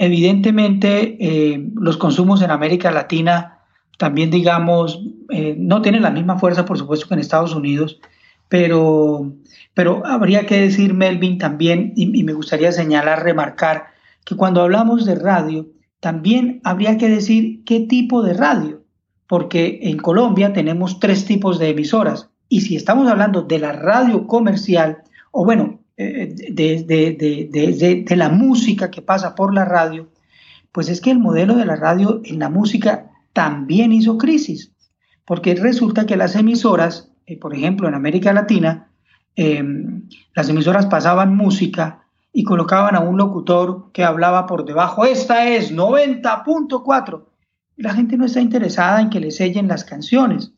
Evidentemente, 0.03 1.15
eh, 1.19 1.69
los 1.75 1.95
consumos 1.95 2.41
en 2.41 2.49
América 2.49 2.89
Latina 2.89 3.59
también, 3.99 4.31
digamos, 4.31 4.99
eh, 5.29 5.55
no 5.59 5.83
tienen 5.83 6.01
la 6.01 6.09
misma 6.09 6.39
fuerza, 6.39 6.65
por 6.65 6.79
supuesto, 6.79 7.07
que 7.07 7.13
en 7.13 7.19
Estados 7.19 7.53
Unidos, 7.53 7.99
pero, 8.49 9.31
pero 9.75 10.03
habría 10.03 10.47
que 10.47 10.59
decir, 10.59 10.95
Melvin, 10.95 11.37
también, 11.37 11.93
y, 11.95 12.19
y 12.19 12.23
me 12.23 12.33
gustaría 12.33 12.71
señalar, 12.71 13.21
remarcar, 13.23 13.89
que 14.25 14.35
cuando 14.35 14.63
hablamos 14.63 15.05
de 15.05 15.13
radio, 15.13 15.67
también 15.99 16.61
habría 16.63 16.97
que 16.97 17.07
decir 17.07 17.63
qué 17.63 17.81
tipo 17.81 18.23
de 18.23 18.33
radio, 18.33 18.81
porque 19.27 19.81
en 19.83 19.97
Colombia 19.97 20.51
tenemos 20.51 20.99
tres 20.99 21.25
tipos 21.25 21.59
de 21.59 21.69
emisoras, 21.69 22.31
y 22.49 22.61
si 22.61 22.75
estamos 22.75 23.07
hablando 23.07 23.43
de 23.43 23.59
la 23.59 23.71
radio 23.71 24.25
comercial, 24.25 25.03
o 25.29 25.45
bueno, 25.45 25.80
de, 26.51 28.15
la 28.15 28.29
música 28.29 28.91
que 28.91 29.01
pasa 29.01 29.35
por 29.35 29.53
la 29.53 29.65
radio, 29.65 30.09
pues 30.71 30.89
es 30.89 31.01
que 31.01 31.11
el 31.11 31.19
modelo 31.19 31.55
de 31.55 31.65
la 31.65 31.75
radio 31.75 32.21
en 32.23 32.39
la 32.39 32.49
música 32.49 33.11
también 33.33 33.91
hizo 33.91 34.17
crisis, 34.17 34.71
porque 35.25 35.55
resulta 35.55 36.05
que 36.05 36.17
las 36.17 36.35
emisoras, 36.35 37.11
eh, 37.25 37.37
por 37.37 37.53
ejemplo 37.55 37.87
en 37.87 37.95
América 37.95 38.33
Latina, 38.33 38.89
em, 39.35 40.07
las 40.35 40.49
emisoras 40.49 40.85
pasaban 40.85 41.35
música 41.35 42.03
y 42.33 42.43
colocaban 42.43 42.95
a 42.95 42.99
un 42.99 43.17
locutor 43.17 43.91
que 43.91 44.03
hablaba 44.03 44.45
por 44.45 44.65
debajo, 44.65 45.05
esta 45.05 45.47
es 45.47 45.71
90.4. 45.71 47.29
La 47.75 47.93
gente 47.93 48.17
no 48.17 48.25
está 48.25 48.41
interesada 48.41 49.01
en 49.01 49.09
que 49.09 49.19
le 49.19 49.31
sellen 49.31 49.67
las 49.67 49.83
canciones. 49.83 50.53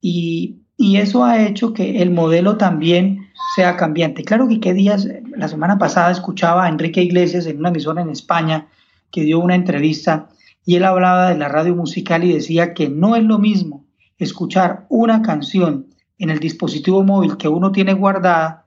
Y 0.00 0.58
eso 0.78 1.24
ha 1.24 1.42
hecho 1.42 1.72
que 1.72 2.02
el 2.02 2.10
modelo 2.10 2.58
también 2.58 3.23
sea 3.54 3.76
cambiante. 3.76 4.24
Claro 4.24 4.48
que 4.48 4.60
qué 4.60 4.74
días, 4.74 5.08
la 5.36 5.48
semana 5.48 5.78
pasada 5.78 6.10
escuchaba 6.10 6.64
a 6.64 6.68
Enrique 6.68 7.02
Iglesias 7.02 7.46
en 7.46 7.58
una 7.58 7.68
emisora 7.68 8.02
en 8.02 8.10
España 8.10 8.68
que 9.10 9.22
dio 9.22 9.38
una 9.38 9.54
entrevista 9.54 10.28
y 10.64 10.76
él 10.76 10.84
hablaba 10.84 11.30
de 11.30 11.38
la 11.38 11.48
radio 11.48 11.74
musical 11.74 12.24
y 12.24 12.32
decía 12.32 12.74
que 12.74 12.88
no 12.88 13.16
es 13.16 13.24
lo 13.24 13.38
mismo 13.38 13.84
escuchar 14.18 14.86
una 14.88 15.22
canción 15.22 15.86
en 16.18 16.30
el 16.30 16.38
dispositivo 16.38 17.02
móvil 17.02 17.36
que 17.36 17.48
uno 17.48 17.72
tiene 17.72 17.92
guardada 17.92 18.66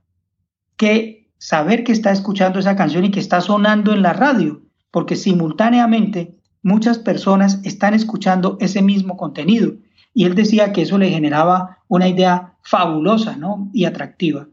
que 0.76 1.30
saber 1.38 1.84
que 1.84 1.92
está 1.92 2.12
escuchando 2.12 2.60
esa 2.60 2.76
canción 2.76 3.06
y 3.06 3.12
que 3.12 3.20
está 3.20 3.42
sonando 3.42 3.94
en 3.94 4.02
la 4.02 4.14
radio, 4.14 4.62
porque 4.92 5.16
simultáneamente 5.16 6.36
muchas 6.62 7.00
personas 7.00 7.60
están 7.64 7.94
escuchando 7.94 8.58
ese 8.60 8.82
mismo 8.82 9.18
contenido 9.18 9.74
y 10.14 10.26
él 10.26 10.36
decía 10.36 10.74
que 10.74 10.82
eso 10.82 10.98
le 10.98 11.10
generaba 11.10 11.80
una 11.88 12.08
idea 12.08 12.56
fabulosa 12.64 13.38
¿no? 13.38 13.70
y 13.74 13.86
atractiva. 13.86 14.48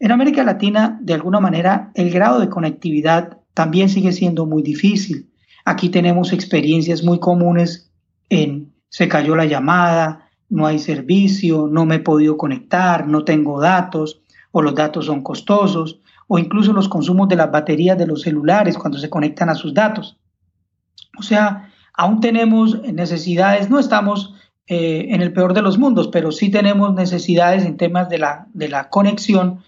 En 0.00 0.12
América 0.12 0.42
Latina, 0.42 0.98
de 1.02 1.12
alguna 1.12 1.40
manera, 1.40 1.92
el 1.94 2.10
grado 2.10 2.40
de 2.40 2.48
conectividad 2.48 3.36
también 3.52 3.90
sigue 3.90 4.12
siendo 4.12 4.46
muy 4.46 4.62
difícil. 4.62 5.30
Aquí 5.66 5.90
tenemos 5.90 6.32
experiencias 6.32 7.04
muy 7.04 7.20
comunes 7.20 7.92
en 8.30 8.72
se 8.88 9.08
cayó 9.08 9.36
la 9.36 9.44
llamada, 9.44 10.30
no 10.48 10.66
hay 10.66 10.78
servicio, 10.78 11.68
no 11.70 11.84
me 11.84 11.96
he 11.96 12.00
podido 12.00 12.38
conectar, 12.38 13.06
no 13.06 13.24
tengo 13.24 13.60
datos, 13.60 14.22
o 14.52 14.62
los 14.62 14.74
datos 14.74 15.04
son 15.04 15.22
costosos, 15.22 16.00
o 16.26 16.38
incluso 16.38 16.72
los 16.72 16.88
consumos 16.88 17.28
de 17.28 17.36
las 17.36 17.50
baterías 17.50 17.98
de 17.98 18.06
los 18.06 18.22
celulares 18.22 18.78
cuando 18.78 18.98
se 18.98 19.10
conectan 19.10 19.50
a 19.50 19.54
sus 19.54 19.74
datos. 19.74 20.18
O 21.18 21.22
sea, 21.22 21.70
aún 21.92 22.20
tenemos 22.20 22.80
necesidades, 22.82 23.68
no 23.68 23.78
estamos 23.78 24.34
eh, 24.66 25.08
en 25.10 25.20
el 25.20 25.34
peor 25.34 25.52
de 25.52 25.62
los 25.62 25.76
mundos, 25.76 26.08
pero 26.08 26.32
sí 26.32 26.50
tenemos 26.50 26.94
necesidades 26.94 27.64
en 27.64 27.76
temas 27.76 28.08
de 28.08 28.18
la, 28.18 28.46
de 28.54 28.68
la 28.68 28.88
conexión 28.88 29.60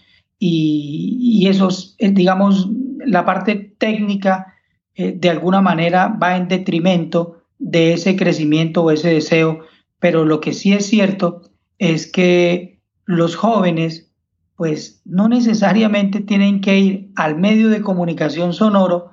y, 0.45 1.47
eso, 1.47 1.69
es, 1.69 1.95
eh, 1.99 2.11
digamos, 2.11 2.69
la 3.07 3.25
parte 3.25 3.55
técnica 3.79 4.55
eh, 4.97 5.15
de 5.17 5.31
alguna 5.31 5.61
manera 5.61 6.09
va 6.09 6.37
en 6.37 6.49
detrimento 6.49 7.45
de 7.61 7.93
ese 7.93 8.17
crecimiento 8.17 8.83
o 8.83 8.91
ese 8.91 9.11
deseo, 9.11 9.61
pero 10.01 10.25
lo 10.25 10.41
que 10.41 10.53
sí 10.53 10.73
es 10.73 10.87
cierto 10.87 11.43
es 11.79 12.11
que 12.11 12.81
los 13.05 13.37
jóvenes 13.37 14.11
pues 14.57 15.01
no 15.05 15.29
necesariamente 15.29 16.21
tienen 16.21 16.61
que 16.61 16.79
ir 16.79 17.11
al 17.15 17.39
medio 17.39 17.69
de 17.69 17.81
comunicación 17.81 18.53
sonoro 18.53 19.13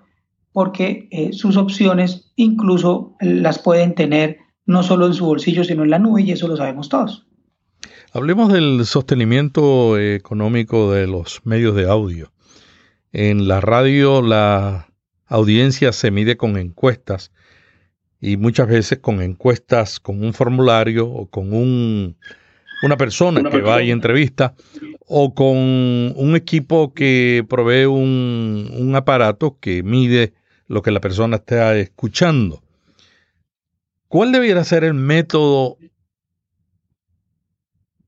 porque 0.51 1.29
sus 1.31 1.57
opciones 1.57 2.31
incluso 2.35 3.15
las 3.21 3.59
pueden 3.59 3.93
tener 3.93 4.37
no 4.65 4.83
solo 4.83 5.05
en 5.07 5.13
su 5.13 5.25
bolsillo, 5.25 5.63
sino 5.63 5.83
en 5.83 5.91
la 5.91 5.99
nube, 5.99 6.23
y 6.23 6.31
eso 6.31 6.47
lo 6.47 6.57
sabemos 6.57 6.89
todos. 6.89 7.28
Hablemos 8.11 8.51
del 8.51 8.87
sostenimiento 8.87 9.99
económico 9.99 10.91
de 10.91 11.05
los 11.05 11.45
medios 11.45 11.75
de 11.75 11.87
audio. 11.87 12.31
En 13.11 13.47
la 13.47 13.61
radio 13.61 14.23
la 14.23 14.87
audiencia 15.27 15.91
se 15.91 16.09
mide 16.09 16.35
con 16.35 16.57
encuestas 16.57 17.31
y 18.19 18.37
muchas 18.37 18.67
veces 18.67 18.97
con 18.97 19.21
encuestas 19.21 19.99
con 19.99 20.23
un 20.23 20.33
formulario 20.33 21.07
o 21.07 21.27
con 21.29 21.53
un, 21.53 22.17
una 22.81 22.97
persona 22.97 23.47
que 23.47 23.61
va 23.61 23.83
y 23.83 23.91
entrevista 23.91 24.55
o 25.05 25.35
con 25.35 25.55
un 25.55 26.33
equipo 26.35 26.95
que 26.95 27.45
provee 27.47 27.85
un, 27.85 28.71
un 28.75 28.95
aparato 28.95 29.59
que 29.59 29.83
mide 29.83 30.33
lo 30.65 30.81
que 30.81 30.89
la 30.89 30.99
persona 30.99 31.35
está 31.35 31.77
escuchando. 31.77 32.63
¿Cuál 34.07 34.31
debiera 34.31 34.63
ser 34.63 34.83
el 34.83 34.95
método 34.95 35.77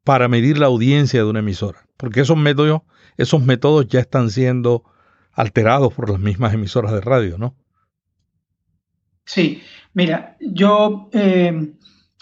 para 0.04 0.28
medir 0.28 0.58
la 0.58 0.68
audiencia 0.68 1.24
de 1.24 1.30
una 1.30 1.40
emisora? 1.40 1.86
Porque 1.98 2.22
esos 2.22 2.38
métodos, 2.38 2.82
esos 3.18 3.44
métodos 3.44 3.88
ya 3.88 4.00
están 4.00 4.30
siendo 4.30 4.84
alterados 5.34 5.94
por 5.94 6.10
las 6.10 6.20
mismas 6.20 6.54
emisoras 6.54 6.92
de 6.92 7.02
radio, 7.02 7.38
¿no? 7.38 7.56
Sí, 9.26 9.62
mira, 9.94 10.36
yo 10.40 11.10
eh, 11.14 11.74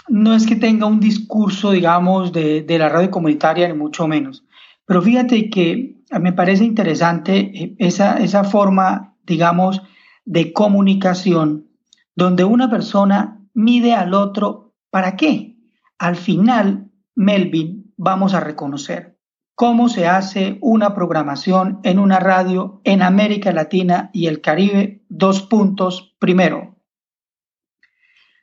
no 0.10 0.34
es 0.36 0.46
que 0.46 0.56
tenga 0.56 0.86
un 0.86 1.00
discurso, 1.00 1.72
digamos, 1.72 2.32
de, 2.32 2.65
la 2.68 2.89
radio 2.89 3.10
comunitaria, 3.10 3.68
ni 3.68 3.74
mucho 3.74 4.08
menos, 4.08 4.44
pero 4.86 5.02
fíjate 5.02 5.50
que 5.50 5.98
me 6.20 6.34
parece 6.34 6.65
interesante 6.65 7.38
eh, 7.38 7.76
esa, 7.80 8.18
esa 8.18 8.44
forma, 8.44 9.15
digamos, 9.24 9.82
de 10.26 10.54
comunicación 10.54 11.68
donde 12.15 12.44
una 12.44 12.70
persona 12.70 13.39
mide 13.54 13.94
al 13.94 14.13
otro, 14.13 14.74
¿para 14.89 15.15
qué? 15.15 15.56
Al 15.98 16.15
final, 16.15 16.88
Melvin, 17.15 17.93
vamos 17.98 18.34
a 18.34 18.39
reconocer 18.39 19.17
cómo 19.56 19.89
se 19.89 20.08
hace 20.08 20.58
una 20.62 20.95
programación 20.95 21.80
en 21.84 22.00
una 22.00 22.19
radio 22.19 22.82
en 22.84 23.02
América 23.02 23.52
Latina 23.52 24.10
y 24.13 24.28
el 24.28 24.41
Caribe. 24.41 25.04
Dos 25.10 25.41
puntos. 25.41 26.15
Primero, 26.19 26.78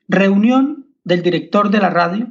reunión 0.08 0.94
del 1.04 1.22
director 1.22 1.70
de 1.70 1.78
la 1.78 1.90
radio 1.90 2.28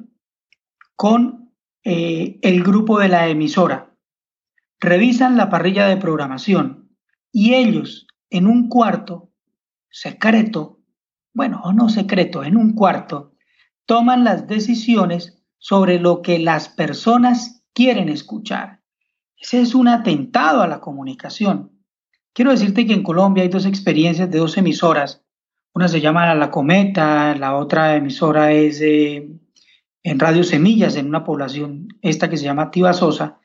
con 0.96 1.54
eh, 1.84 2.40
el 2.42 2.64
grupo 2.64 3.00
de 3.00 3.10
la 3.10 3.28
emisora. 3.28 3.96
Revisan 4.80 5.38
la 5.38 5.50
parrilla 5.50 5.88
de 5.88 5.98
programación 5.98 6.96
y 7.32 7.54
ellos 7.54 8.08
en 8.30 8.48
un 8.48 8.70
cuarto 8.70 9.32
secreto 9.90 10.76
bueno, 11.36 11.60
o 11.66 11.74
no 11.74 11.90
secreto, 11.90 12.46
en 12.46 12.56
un 12.56 12.74
cuarto, 12.74 13.34
toman 13.86 14.24
las 14.24 14.48
decisiones 14.48 15.35
sobre 15.68 15.98
lo 16.00 16.22
que 16.22 16.38
las 16.38 16.70
personas 16.70 17.64
quieren 17.74 18.08
escuchar. 18.08 18.82
Ese 19.36 19.62
es 19.62 19.74
un 19.74 19.88
atentado 19.88 20.62
a 20.62 20.68
la 20.68 20.80
comunicación. 20.80 21.72
Quiero 22.34 22.52
decirte 22.52 22.86
que 22.86 22.94
en 22.94 23.02
Colombia 23.02 23.42
hay 23.42 23.50
dos 23.50 23.66
experiencias 23.66 24.30
de 24.30 24.38
dos 24.38 24.60
emisoras. 24.60 25.24
Una 25.74 25.88
se 25.88 26.02
llama 26.02 26.36
La 26.36 26.52
Cometa, 26.52 27.34
la 27.34 27.56
otra 27.56 27.96
emisora 27.96 28.52
es 28.52 28.80
en 28.80 29.40
Radio 30.20 30.44
Semillas, 30.44 30.98
en 30.98 31.08
una 31.08 31.24
población, 31.24 31.88
esta 32.04 32.30
que 32.30 32.38
se 32.38 32.46
llama 32.46 32.70
Sosa. 32.94 33.40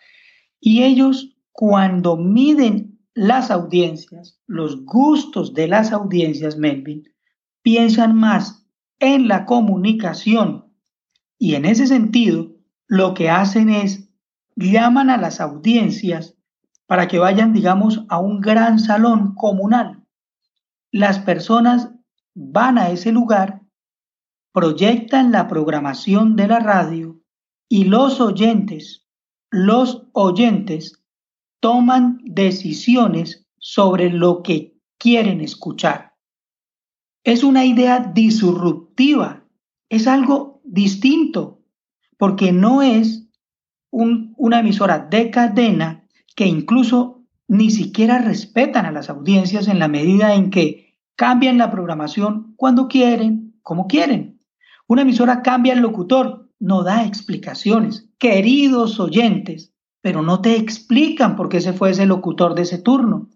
Y 0.60 0.82
ellos, 0.82 1.38
cuando 1.52 2.18
miden 2.18 3.00
las 3.14 3.50
audiencias, 3.50 4.38
los 4.46 4.84
gustos 4.84 5.54
de 5.54 5.68
las 5.68 5.90
audiencias, 5.90 6.58
Melvin, 6.58 7.02
piensan 7.62 8.14
más 8.14 8.66
en 8.98 9.26
la 9.26 9.46
comunicación 9.46 10.69
y 11.40 11.56
en 11.56 11.64
ese 11.64 11.88
sentido 11.88 12.52
lo 12.86 13.14
que 13.14 13.30
hacen 13.30 13.70
es 13.70 14.08
llaman 14.54 15.10
a 15.10 15.16
las 15.16 15.40
audiencias 15.40 16.36
para 16.86 17.08
que 17.08 17.18
vayan, 17.18 17.52
digamos, 17.52 18.04
a 18.08 18.20
un 18.20 18.40
gran 18.40 18.78
salón 18.78 19.34
comunal. 19.34 20.04
Las 20.92 21.18
personas 21.18 21.90
van 22.34 22.78
a 22.78 22.90
ese 22.90 23.10
lugar, 23.10 23.62
proyectan 24.52 25.32
la 25.32 25.48
programación 25.48 26.36
de 26.36 26.46
la 26.46 26.60
radio 26.60 27.20
y 27.68 27.84
los 27.84 28.20
oyentes 28.20 29.00
los 29.50 30.06
oyentes 30.12 31.02
toman 31.60 32.20
decisiones 32.24 33.46
sobre 33.58 34.10
lo 34.10 34.42
que 34.42 34.76
quieren 34.96 35.40
escuchar. 35.40 36.14
Es 37.24 37.42
una 37.42 37.64
idea 37.64 37.98
disruptiva, 37.98 39.44
es 39.88 40.06
algo 40.06 40.59
distinto, 40.70 41.62
porque 42.16 42.52
no 42.52 42.82
es 42.82 43.26
una 43.90 44.60
emisora 44.60 45.00
de 45.10 45.30
cadena 45.30 46.06
que 46.36 46.46
incluso 46.46 47.24
ni 47.48 47.70
siquiera 47.70 48.18
respetan 48.18 48.86
a 48.86 48.92
las 48.92 49.10
audiencias 49.10 49.66
en 49.66 49.80
la 49.80 49.88
medida 49.88 50.34
en 50.34 50.50
que 50.50 50.96
cambian 51.16 51.58
la 51.58 51.70
programación 51.70 52.54
cuando 52.56 52.86
quieren, 52.86 53.58
como 53.62 53.88
quieren. 53.88 54.40
Una 54.86 55.02
emisora 55.02 55.42
cambia 55.42 55.72
el 55.72 55.80
locutor, 55.80 56.48
no 56.60 56.84
da 56.84 57.04
explicaciones. 57.04 58.08
Queridos 58.18 59.00
oyentes, 59.00 59.74
pero 60.00 60.22
no 60.22 60.40
te 60.40 60.56
explican 60.56 61.34
por 61.34 61.48
qué 61.48 61.60
se 61.60 61.72
fue 61.72 61.90
ese 61.90 62.06
locutor 62.06 62.54
de 62.54 62.62
ese 62.62 62.78
turno. 62.78 63.28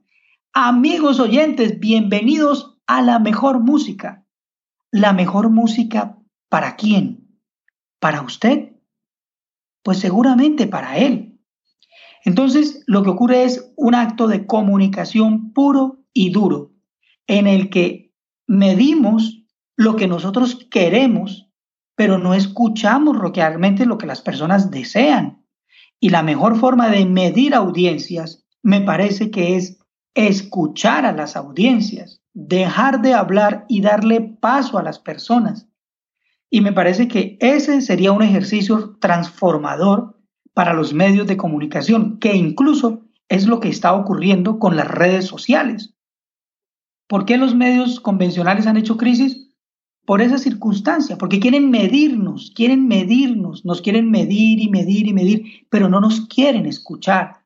Amigos 0.52 1.18
oyentes, 1.18 1.80
bienvenidos 1.80 2.78
a 2.86 3.02
la 3.02 3.18
mejor 3.18 3.58
música. 3.58 4.24
¿La 4.92 5.12
mejor 5.12 5.50
música 5.50 6.16
para 6.48 6.76
quién? 6.76 7.23
¿Para 8.04 8.20
usted? 8.20 8.76
Pues 9.82 9.98
seguramente 9.98 10.66
para 10.66 10.98
él. 10.98 11.40
Entonces, 12.26 12.84
lo 12.86 13.02
que 13.02 13.08
ocurre 13.08 13.44
es 13.44 13.72
un 13.78 13.94
acto 13.94 14.28
de 14.28 14.44
comunicación 14.44 15.54
puro 15.54 16.04
y 16.12 16.28
duro, 16.28 16.74
en 17.26 17.46
el 17.46 17.70
que 17.70 18.12
medimos 18.46 19.46
lo 19.74 19.96
que 19.96 20.06
nosotros 20.06 20.66
queremos, 20.70 21.50
pero 21.96 22.18
no 22.18 22.34
escuchamos 22.34 23.16
realmente 23.18 23.86
lo 23.86 23.96
que 23.96 24.06
las 24.06 24.20
personas 24.20 24.70
desean. 24.70 25.42
Y 25.98 26.10
la 26.10 26.22
mejor 26.22 26.58
forma 26.58 26.90
de 26.90 27.06
medir 27.06 27.54
audiencias 27.54 28.44
me 28.62 28.82
parece 28.82 29.30
que 29.30 29.56
es 29.56 29.78
escuchar 30.12 31.06
a 31.06 31.12
las 31.12 31.36
audiencias, 31.36 32.20
dejar 32.34 33.00
de 33.00 33.14
hablar 33.14 33.64
y 33.66 33.80
darle 33.80 34.20
paso 34.20 34.76
a 34.76 34.82
las 34.82 34.98
personas. 34.98 35.70
Y 36.54 36.60
me 36.60 36.72
parece 36.72 37.08
que 37.08 37.36
ese 37.40 37.80
sería 37.80 38.12
un 38.12 38.22
ejercicio 38.22 38.96
transformador 39.00 40.20
para 40.52 40.72
los 40.72 40.94
medios 40.94 41.26
de 41.26 41.36
comunicación, 41.36 42.20
que 42.20 42.36
incluso 42.36 43.02
es 43.28 43.48
lo 43.48 43.58
que 43.58 43.68
está 43.68 43.92
ocurriendo 43.92 44.60
con 44.60 44.76
las 44.76 44.86
redes 44.86 45.24
sociales. 45.24 45.96
¿Por 47.08 47.24
qué 47.24 47.38
los 47.38 47.56
medios 47.56 47.98
convencionales 47.98 48.68
han 48.68 48.76
hecho 48.76 48.96
crisis? 48.96 49.48
Por 50.06 50.22
esa 50.22 50.38
circunstancia, 50.38 51.18
porque 51.18 51.40
quieren 51.40 51.72
medirnos, 51.72 52.52
quieren 52.54 52.86
medirnos, 52.86 53.64
nos 53.64 53.82
quieren 53.82 54.08
medir 54.12 54.60
y 54.60 54.68
medir 54.68 55.08
y 55.08 55.12
medir, 55.12 55.66
pero 55.70 55.88
no 55.88 55.98
nos 55.98 56.20
quieren 56.28 56.66
escuchar. 56.66 57.40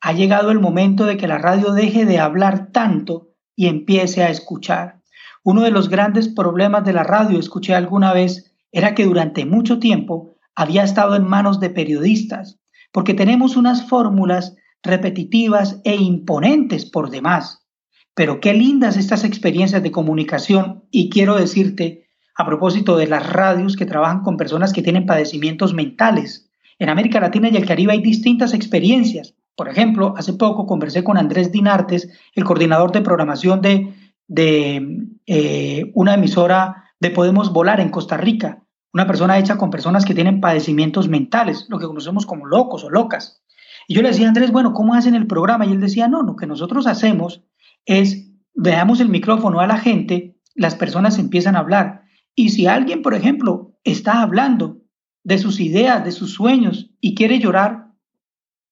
Ha 0.00 0.14
llegado 0.14 0.50
el 0.50 0.60
momento 0.60 1.04
de 1.04 1.18
que 1.18 1.28
la 1.28 1.36
radio 1.36 1.74
deje 1.74 2.06
de 2.06 2.20
hablar 2.20 2.72
tanto 2.72 3.34
y 3.54 3.66
empiece 3.66 4.22
a 4.22 4.30
escuchar. 4.30 5.02
Uno 5.46 5.62
de 5.62 5.70
los 5.70 5.88
grandes 5.88 6.26
problemas 6.26 6.84
de 6.84 6.92
la 6.92 7.04
radio, 7.04 7.38
escuché 7.38 7.72
alguna 7.72 8.12
vez, 8.12 8.52
era 8.72 8.96
que 8.96 9.04
durante 9.04 9.44
mucho 9.44 9.78
tiempo 9.78 10.34
había 10.56 10.82
estado 10.82 11.14
en 11.14 11.24
manos 11.24 11.60
de 11.60 11.70
periodistas, 11.70 12.58
porque 12.90 13.14
tenemos 13.14 13.56
unas 13.56 13.88
fórmulas 13.88 14.56
repetitivas 14.82 15.80
e 15.84 15.94
imponentes 15.94 16.84
por 16.84 17.10
demás. 17.10 17.64
Pero 18.12 18.40
qué 18.40 18.54
lindas 18.54 18.96
estas 18.96 19.22
experiencias 19.22 19.84
de 19.84 19.92
comunicación 19.92 20.82
y 20.90 21.10
quiero 21.10 21.36
decirte, 21.36 22.08
a 22.36 22.44
propósito 22.44 22.96
de 22.96 23.06
las 23.06 23.24
radios 23.32 23.76
que 23.76 23.86
trabajan 23.86 24.22
con 24.22 24.36
personas 24.36 24.72
que 24.72 24.82
tienen 24.82 25.06
padecimientos 25.06 25.74
mentales. 25.74 26.50
En 26.80 26.88
América 26.88 27.20
Latina 27.20 27.50
y 27.50 27.56
el 27.56 27.66
Caribe 27.66 27.92
hay 27.92 28.02
distintas 28.02 28.52
experiencias. 28.52 29.36
Por 29.54 29.68
ejemplo, 29.68 30.12
hace 30.16 30.32
poco 30.32 30.66
conversé 30.66 31.04
con 31.04 31.16
Andrés 31.16 31.52
Dinartes, 31.52 32.08
el 32.34 32.42
coordinador 32.42 32.90
de 32.90 33.00
programación 33.00 33.62
de 33.62 33.94
de 34.28 35.08
eh, 35.26 35.90
una 35.94 36.14
emisora 36.14 36.84
de 37.00 37.10
Podemos 37.10 37.52
Volar 37.52 37.80
en 37.80 37.90
Costa 37.90 38.16
Rica, 38.16 38.62
una 38.92 39.06
persona 39.06 39.38
hecha 39.38 39.58
con 39.58 39.70
personas 39.70 40.04
que 40.04 40.14
tienen 40.14 40.40
padecimientos 40.40 41.08
mentales, 41.08 41.66
lo 41.68 41.78
que 41.78 41.86
conocemos 41.86 42.26
como 42.26 42.46
locos 42.46 42.84
o 42.84 42.90
locas. 42.90 43.42
Y 43.88 43.94
yo 43.94 44.02
le 44.02 44.08
decía 44.08 44.28
Andrés, 44.28 44.50
bueno, 44.50 44.72
¿cómo 44.72 44.94
hacen 44.94 45.14
el 45.14 45.26
programa? 45.26 45.66
Y 45.66 45.72
él 45.72 45.80
decía, 45.80 46.08
no, 46.08 46.22
lo 46.22 46.34
que 46.34 46.46
nosotros 46.46 46.86
hacemos 46.86 47.44
es, 47.84 48.30
veamos 48.54 49.00
el 49.00 49.08
micrófono 49.08 49.60
a 49.60 49.66
la 49.66 49.78
gente, 49.78 50.36
las 50.54 50.74
personas 50.74 51.18
empiezan 51.18 51.56
a 51.56 51.60
hablar. 51.60 52.02
Y 52.34 52.50
si 52.50 52.66
alguien, 52.66 53.02
por 53.02 53.14
ejemplo, 53.14 53.78
está 53.84 54.22
hablando 54.22 54.82
de 55.22 55.38
sus 55.38 55.60
ideas, 55.60 56.04
de 56.04 56.12
sus 56.12 56.32
sueños 56.32 56.90
y 57.00 57.14
quiere 57.14 57.38
llorar, 57.38 57.92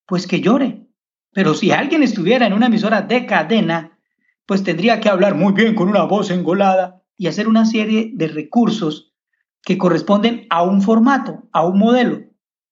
pues 0.06 0.26
que 0.26 0.40
llore. 0.40 0.86
Pero 1.32 1.54
si 1.54 1.70
alguien 1.72 2.02
estuviera 2.02 2.46
en 2.46 2.52
una 2.52 2.66
emisora 2.66 3.02
de 3.02 3.26
cadena, 3.26 3.93
pues 4.46 4.62
tendría 4.62 5.00
que 5.00 5.08
hablar 5.08 5.34
muy 5.34 5.52
bien 5.52 5.74
con 5.74 5.88
una 5.88 6.04
voz 6.04 6.30
engolada 6.30 7.02
y 7.16 7.26
hacer 7.28 7.48
una 7.48 7.64
serie 7.64 8.10
de 8.14 8.28
recursos 8.28 9.14
que 9.62 9.78
corresponden 9.78 10.46
a 10.50 10.62
un 10.62 10.82
formato, 10.82 11.48
a 11.52 11.66
un 11.66 11.78
modelo. 11.78 12.22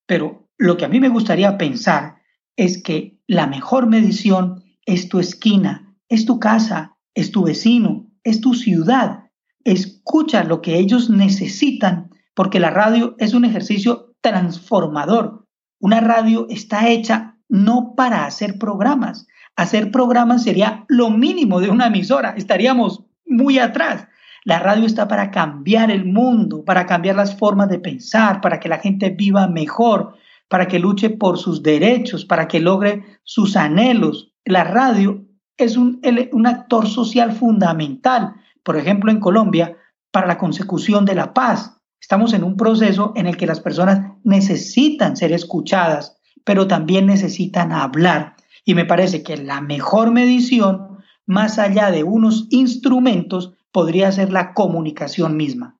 Pero 0.06 0.48
lo 0.58 0.76
que 0.76 0.84
a 0.84 0.88
mí 0.88 1.00
me 1.00 1.08
gustaría 1.08 1.56
pensar 1.56 2.16
es 2.56 2.82
que 2.82 3.20
la 3.26 3.46
mejor 3.46 3.86
medición 3.86 4.62
es 4.84 5.08
tu 5.08 5.18
esquina, 5.18 5.96
es 6.08 6.26
tu 6.26 6.38
casa, 6.38 6.98
es 7.14 7.30
tu 7.30 7.44
vecino, 7.44 8.10
es 8.24 8.40
tu 8.40 8.54
ciudad. 8.54 9.30
Escucha 9.64 10.44
lo 10.44 10.60
que 10.60 10.78
ellos 10.78 11.08
necesitan 11.08 12.10
porque 12.34 12.60
la 12.60 12.70
radio 12.70 13.14
es 13.18 13.34
un 13.34 13.44
ejercicio 13.44 14.14
transformador. 14.20 15.46
Una 15.80 16.00
radio 16.00 16.46
está 16.48 16.88
hecha 16.88 17.38
no 17.48 17.94
para 17.96 18.24
hacer 18.24 18.58
programas, 18.58 19.26
hacer 19.56 19.90
programas 19.90 20.42
sería 20.42 20.84
lo 20.88 21.10
mínimo 21.10 21.60
de 21.60 21.70
una 21.70 21.86
emisora, 21.86 22.34
estaríamos 22.36 23.04
muy 23.26 23.58
atrás. 23.58 24.08
La 24.44 24.58
radio 24.58 24.86
está 24.86 25.06
para 25.06 25.30
cambiar 25.30 25.90
el 25.90 26.04
mundo, 26.04 26.64
para 26.64 26.86
cambiar 26.86 27.16
las 27.16 27.36
formas 27.36 27.68
de 27.68 27.78
pensar, 27.78 28.40
para 28.40 28.58
que 28.58 28.68
la 28.68 28.78
gente 28.78 29.10
viva 29.10 29.46
mejor, 29.46 30.16
para 30.48 30.66
que 30.66 30.78
luche 30.78 31.10
por 31.10 31.38
sus 31.38 31.62
derechos, 31.62 32.24
para 32.24 32.48
que 32.48 32.60
logre 32.60 33.04
sus 33.22 33.56
anhelos. 33.56 34.32
La 34.44 34.64
radio 34.64 35.24
es 35.56 35.76
un, 35.76 36.00
actor 36.46 36.88
social 36.88 37.32
fundamental, 37.32 38.34
por 38.64 38.76
ejemplo, 38.76 39.10
en 39.10 39.20
Colombia, 39.20 39.76
para 40.10 40.26
la 40.26 40.38
consecución 40.38 41.04
de 41.04 41.14
la 41.14 41.32
paz. 41.32 41.78
Estamos 42.00 42.32
en 42.32 42.42
un 42.42 42.56
proceso 42.56 43.12
en 43.14 43.26
el 43.26 43.36
que 43.36 43.46
las 43.46 43.60
personas 43.60 44.12
necesitan 44.24 45.16
ser 45.16 45.32
escuchadas, 45.32 46.16
pero 46.44 46.66
también 46.66 47.06
necesitan 47.06 47.72
hablar. 47.72 48.34
Y 48.64 48.74
me 48.74 48.84
parece 48.84 49.22
que 49.22 49.36
la 49.36 49.60
mejor 49.60 50.12
medición, 50.12 50.98
más 51.26 51.58
allá 51.58 51.90
de 51.90 52.04
unos 52.04 52.46
instrumentos, 52.50 53.54
podría 53.72 54.12
ser 54.12 54.32
la 54.32 54.54
comunicación 54.54 55.36
misma. 55.36 55.78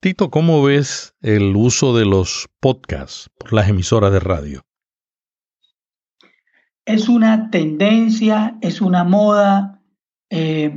Tito, 0.00 0.30
¿cómo 0.30 0.62
ves 0.62 1.14
el 1.20 1.56
uso 1.56 1.96
de 1.96 2.06
los 2.06 2.46
podcasts 2.60 3.28
por 3.36 3.52
las 3.52 3.68
emisoras 3.68 4.12
de 4.12 4.20
radio? 4.20 4.62
Es 6.84 7.08
una 7.08 7.50
tendencia, 7.50 8.56
es 8.62 8.80
una 8.80 9.04
moda. 9.04 9.82
Eh, 10.30 10.72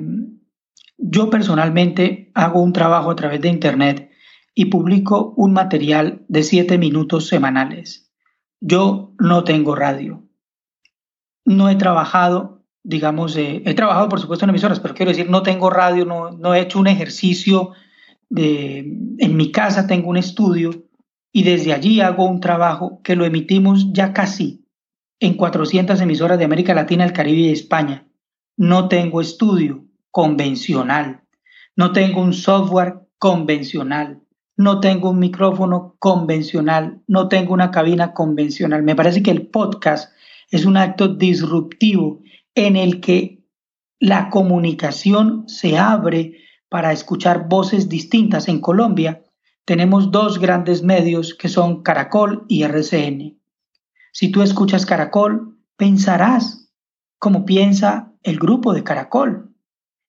yo 0.98 1.30
personalmente 1.30 2.32
hago 2.34 2.62
un 2.62 2.74
trabajo 2.74 3.12
a 3.12 3.15
través 3.15 3.41
de 3.41 3.50
Internet 3.50 4.12
y 4.54 4.65
publico 4.65 5.34
un 5.38 5.54
material 5.54 6.26
de 6.28 6.44
siete 6.44 6.78
minutos 6.78 7.28
semanales. 7.28 8.12
Yo 8.60 9.13
no 9.20 9.44
tengo 9.44 9.76
radio 9.76 10.28
no 11.45 11.69
he 11.69 11.75
trabajado, 11.75 12.63
digamos, 12.84 13.36
eh, 13.36 13.62
he 13.65 13.73
trabajado 13.73 14.10
por 14.10 14.19
supuesto 14.19 14.45
en 14.45 14.49
emisoras, 14.49 14.80
pero 14.80 14.93
quiero 14.93 15.12
decir, 15.12 15.30
no 15.30 15.43
tengo 15.43 15.69
radio, 15.69 16.06
no, 16.06 16.32
no 16.32 16.54
he 16.54 16.62
hecho 16.62 16.80
un 16.80 16.88
ejercicio 16.88 17.71
de, 18.30 18.80
en 19.17 19.36
mi 19.36 19.51
casa 19.51 19.88
tengo 19.88 20.10
un 20.10 20.17
estudio 20.17 20.71
y 21.34 21.43
desde 21.43 21.73
allí 21.73 22.01
hago 22.01 22.25
un 22.25 22.39
trabajo 22.39 23.01
que 23.04 23.15
lo 23.15 23.25
emitimos 23.25 23.91
ya 23.91 24.13
casi 24.13 24.65
en 25.19 25.36
400 25.36 25.99
emisoras 26.01 26.39
de 26.39 26.45
América 26.45 26.73
Latina, 26.73 27.04
el 27.04 27.13
Caribe 27.13 27.41
y 27.41 27.51
España. 27.51 28.08
No 28.58 28.88
tengo 28.88 29.21
estudio 29.21 29.86
convencional, 30.10 31.21
no 31.75 31.91
tengo 31.93 32.21
un 32.21 32.34
software 32.34 33.01
convencional, 33.17 34.21
no 34.58 34.80
tengo 34.80 35.12
un 35.12 35.19
micrófono 35.19 35.95
convencional, 35.99 37.01
no 37.08 37.27
tengo 37.27 37.54
una 37.54 37.71
cabina 37.71 38.13
convencional. 38.13 38.84
Me 38.84 38.95
parece 38.95 39.23
que 39.23 39.32
el 39.32 39.47
podcast 39.47 40.12
es 40.52 40.66
un 40.66 40.78
acto 40.78 41.08
disruptivo 41.08 42.22
en 42.54 42.76
el 42.76 43.00
que 43.00 43.44
la 44.00 44.30
comunicación 44.30 45.48
se 45.48 45.78
abre 45.78 46.38
para 46.70 46.92
escuchar 46.92 47.48
voces 47.48 47.90
distintas. 47.90 48.48
En 48.48 48.60
Colombia 48.60 49.24
tenemos 49.66 50.12
dos 50.12 50.40
grandes 50.40 50.84
medios 50.84 51.34
que 51.34 51.48
son 51.48 51.82
Caracol 51.82 52.46
y 52.48 52.64
RCN. 52.64 53.40
Si 54.12 54.30
tú 54.30 54.42
escuchas 54.42 54.86
Caracol, 54.86 55.58
pensarás 55.78 56.72
como 57.18 57.46
piensa 57.46 58.14
el 58.24 58.38
grupo 58.38 58.74
de 58.74 58.84
Caracol. 58.84 59.56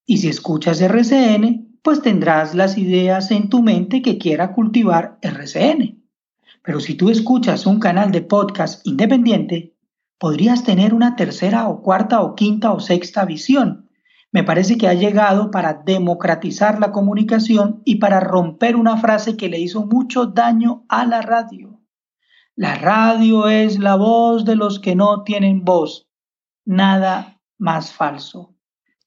Y 0.04 0.18
si 0.18 0.28
escuchas 0.28 0.80
RCN, 0.80 1.78
pues 1.82 2.02
tendrás 2.02 2.54
las 2.54 2.78
ideas 2.78 3.30
en 3.30 3.48
tu 3.48 3.62
mente 3.62 4.02
que 4.02 4.18
quiera 4.18 4.52
cultivar 4.52 5.18
RCN. 5.22 6.02
Pero 6.62 6.80
si 6.80 6.94
tú 6.94 7.10
escuchas 7.10 7.66
un 7.66 7.78
canal 7.78 8.10
de 8.10 8.22
podcast 8.22 8.86
independiente, 8.86 9.71
podrías 10.22 10.62
tener 10.62 10.94
una 10.94 11.16
tercera 11.16 11.66
o 11.66 11.82
cuarta 11.82 12.20
o 12.20 12.36
quinta 12.36 12.72
o 12.72 12.78
sexta 12.78 13.24
visión. 13.24 13.90
Me 14.30 14.44
parece 14.44 14.78
que 14.78 14.86
ha 14.86 14.94
llegado 14.94 15.50
para 15.50 15.82
democratizar 15.84 16.78
la 16.78 16.92
comunicación 16.92 17.82
y 17.84 17.96
para 17.96 18.20
romper 18.20 18.76
una 18.76 18.96
frase 18.98 19.36
que 19.36 19.48
le 19.48 19.58
hizo 19.58 19.84
mucho 19.84 20.26
daño 20.26 20.84
a 20.88 21.04
la 21.06 21.22
radio. 21.22 21.80
La 22.54 22.76
radio 22.76 23.48
es 23.48 23.80
la 23.80 23.96
voz 23.96 24.44
de 24.44 24.54
los 24.54 24.78
que 24.78 24.94
no 24.94 25.24
tienen 25.24 25.64
voz. 25.64 26.08
Nada 26.64 27.40
más 27.58 27.92
falso. 27.92 28.54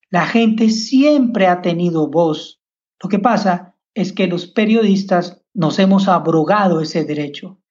La 0.10 0.26
gente 0.26 0.70
siempre 0.70 1.48
ha 1.48 1.62
tenido 1.62 2.10
voz. 2.10 2.62
Lo 3.02 3.08
que 3.08 3.20
pasa 3.20 3.78
es 3.94 4.12
que 4.12 4.28
los 4.28 4.48
periodistas 4.48 5.42
nos 5.54 5.80
hemos 5.80 6.10
abrogado 6.10 6.82
ese 6.82 7.06
derecho. 7.06 7.62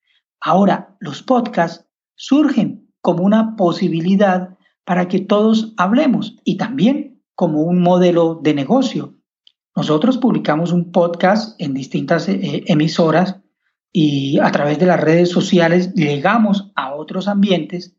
Ahora 0.41 0.97
los 0.99 1.23
podcasts 1.23 1.87
surgen 2.15 2.84
como 3.05 3.23
una 3.23 3.55
posibilidad 3.55 4.57
para 4.87 5.09
que 5.09 5.21
todos 5.21 5.75
hablemos 5.77 6.37
y 6.43 6.57
también 6.57 7.23
como 7.35 7.61
un 7.61 7.83
modelo 7.83 8.41
de 8.43 8.55
negocio. 8.55 9.19
Nosotros 9.77 10.17
publicamos 10.17 10.73
un 10.73 10.91
podcast 10.91 11.61
en 11.61 11.75
distintas 11.75 12.31
eh, 12.31 12.65
emisoras 12.67 13.43
y 13.93 14.39
a 14.39 14.51
través 14.53 14.79
de 14.79 14.87
las 14.87 14.99
redes 14.99 15.29
sociales 15.29 15.93
llegamos 15.93 16.73
a 16.77 16.95
otros 16.95 17.29
ambientes 17.29 17.95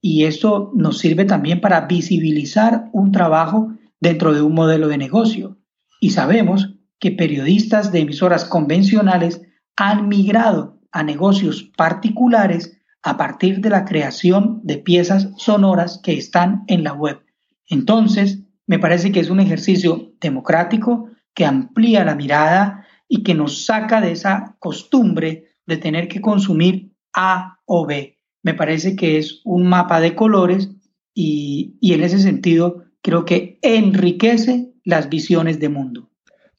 y 0.00 0.24
esto 0.24 0.72
nos 0.74 0.98
sirve 0.98 1.26
también 1.26 1.60
para 1.60 1.82
visibilizar 1.82 2.90
un 2.92 3.12
trabajo 3.12 3.68
dentro 4.00 4.34
de 4.34 4.42
un 4.42 4.54
modelo 4.54 4.88
de 4.88 4.98
negocio. 4.98 5.58
Y 6.00 6.10
sabemos 6.10 6.74
que 6.98 7.12
periodistas 7.12 7.92
de 7.92 8.00
emisoras 8.00 8.44
convencionales 8.46 9.42
han 9.76 10.08
migrado 10.08 10.80
a 10.90 11.04
negocios 11.04 11.70
particulares 11.76 12.79
a 13.02 13.16
partir 13.16 13.60
de 13.60 13.70
la 13.70 13.84
creación 13.84 14.60
de 14.62 14.78
piezas 14.78 15.28
sonoras 15.36 16.00
que 16.02 16.12
están 16.12 16.64
en 16.66 16.84
la 16.84 16.92
web. 16.92 17.20
Entonces, 17.68 18.40
me 18.66 18.78
parece 18.78 19.10
que 19.12 19.20
es 19.20 19.30
un 19.30 19.40
ejercicio 19.40 20.12
democrático 20.20 21.08
que 21.34 21.44
amplía 21.44 22.04
la 22.04 22.14
mirada 22.14 22.86
y 23.08 23.22
que 23.22 23.34
nos 23.34 23.64
saca 23.64 24.00
de 24.00 24.12
esa 24.12 24.56
costumbre 24.58 25.46
de 25.66 25.76
tener 25.76 26.08
que 26.08 26.20
consumir 26.20 26.92
A 27.14 27.58
o 27.64 27.86
B. 27.86 28.18
Me 28.42 28.54
parece 28.54 28.96
que 28.96 29.18
es 29.18 29.40
un 29.44 29.66
mapa 29.66 30.00
de 30.00 30.14
colores 30.14 30.70
y, 31.14 31.76
y 31.80 31.94
en 31.94 32.02
ese 32.02 32.18
sentido 32.18 32.84
creo 33.02 33.24
que 33.24 33.58
enriquece 33.62 34.72
las 34.84 35.08
visiones 35.08 35.58
de 35.60 35.68
mundo. 35.68 36.10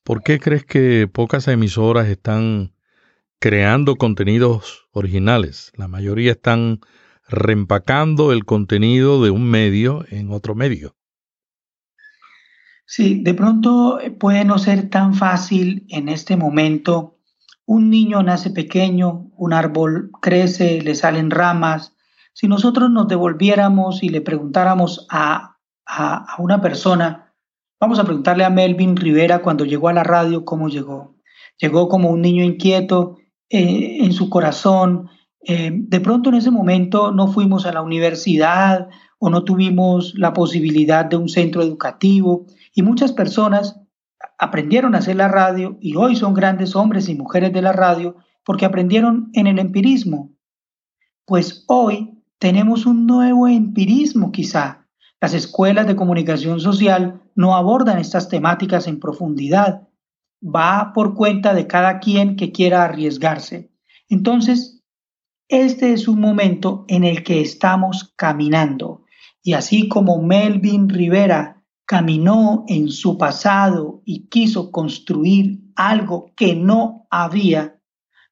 ¿Por 0.03 0.23
qué 0.23 0.39
crees 0.39 0.65
que 0.65 1.07
pocas 1.11 1.47
emisoras 1.47 2.07
están 2.07 2.73
creando 3.41 3.95
contenidos 3.95 4.87
originales? 4.91 5.73
La 5.75 5.87
mayoría 5.87 6.33
están 6.33 6.79
reempacando 7.27 8.31
el 8.31 8.45
contenido 8.45 9.23
de 9.23 9.31
un 9.31 9.49
medio 9.49 10.05
en 10.11 10.31
otro 10.31 10.53
medio. 10.53 10.95
Sí, 12.85 13.23
de 13.23 13.33
pronto 13.33 13.99
puede 14.19 14.45
no 14.45 14.59
ser 14.59 14.89
tan 14.89 15.15
fácil 15.15 15.87
en 15.89 16.07
este 16.07 16.37
momento. 16.37 17.17
Un 17.65 17.89
niño 17.89 18.21
nace 18.21 18.51
pequeño, 18.51 19.31
un 19.35 19.53
árbol 19.53 20.11
crece, 20.21 20.81
le 20.81 20.93
salen 20.93 21.31
ramas. 21.31 21.95
Si 22.33 22.47
nosotros 22.47 22.91
nos 22.91 23.07
devolviéramos 23.07 24.03
y 24.03 24.09
le 24.09 24.21
preguntáramos 24.21 25.07
a, 25.09 25.57
a, 25.85 26.35
a 26.35 26.41
una 26.41 26.61
persona, 26.61 27.27
Vamos 27.83 27.97
a 27.97 28.03
preguntarle 28.03 28.43
a 28.43 28.51
Melvin 28.51 28.95
Rivera 28.95 29.41
cuando 29.41 29.65
llegó 29.65 29.87
a 29.89 29.93
la 29.93 30.03
radio 30.03 30.45
cómo 30.45 30.69
llegó. 30.69 31.15
Llegó 31.57 31.89
como 31.89 32.11
un 32.11 32.21
niño 32.21 32.43
inquieto 32.43 33.17
eh, 33.51 33.97
en 34.03 34.13
su 34.13 34.29
corazón. 34.29 35.09
Eh, 35.43 35.71
de 35.73 35.99
pronto 35.99 36.29
en 36.29 36.35
ese 36.35 36.51
momento 36.51 37.11
no 37.11 37.27
fuimos 37.27 37.65
a 37.65 37.73
la 37.73 37.81
universidad 37.81 38.89
o 39.19 39.29
no 39.29 39.43
tuvimos 39.43 40.13
la 40.15 40.33
posibilidad 40.33 41.05
de 41.05 41.17
un 41.17 41.29
centro 41.29 41.61
educativo 41.61 42.45
y 42.73 42.83
muchas 42.83 43.11
personas 43.11 43.79
aprendieron 44.37 44.93
a 44.93 44.99
hacer 44.99 45.15
la 45.15 45.27
radio 45.27 45.77
y 45.81 45.95
hoy 45.95 46.15
son 46.15 46.33
grandes 46.33 46.75
hombres 46.75 47.09
y 47.09 47.15
mujeres 47.15 47.51
de 47.53 47.61
la 47.61 47.73
radio 47.73 48.15
porque 48.45 48.65
aprendieron 48.65 49.29
en 49.33 49.47
el 49.47 49.59
empirismo. 49.59 50.31
Pues 51.25 51.65
hoy 51.67 52.23
tenemos 52.37 52.85
un 52.85 53.05
nuevo 53.05 53.47
empirismo 53.47 54.31
quizá 54.31 54.81
las 55.21 55.35
escuelas 55.35 55.85
de 55.85 55.95
comunicación 55.95 56.59
social 56.59 57.21
no 57.35 57.55
abordan 57.55 57.99
estas 57.99 58.27
temáticas 58.27 58.87
en 58.87 58.99
profundidad. 58.99 59.87
Va 60.43 60.91
por 60.93 61.13
cuenta 61.13 61.53
de 61.53 61.67
cada 61.67 61.99
quien 61.99 62.35
que 62.35 62.51
quiera 62.51 62.83
arriesgarse. 62.83 63.71
Entonces, 64.09 64.83
este 65.47 65.93
es 65.93 66.07
un 66.07 66.19
momento 66.19 66.85
en 66.87 67.03
el 67.03 67.23
que 67.23 67.41
estamos 67.41 68.13
caminando. 68.15 69.05
Y 69.43 69.53
así 69.53 69.87
como 69.87 70.21
Melvin 70.21 70.89
Rivera 70.89 71.63
caminó 71.85 72.63
en 72.67 72.89
su 72.89 73.17
pasado 73.17 74.01
y 74.05 74.27
quiso 74.27 74.71
construir 74.71 75.59
algo 75.75 76.31
que 76.35 76.55
no 76.55 77.07
había, 77.09 77.79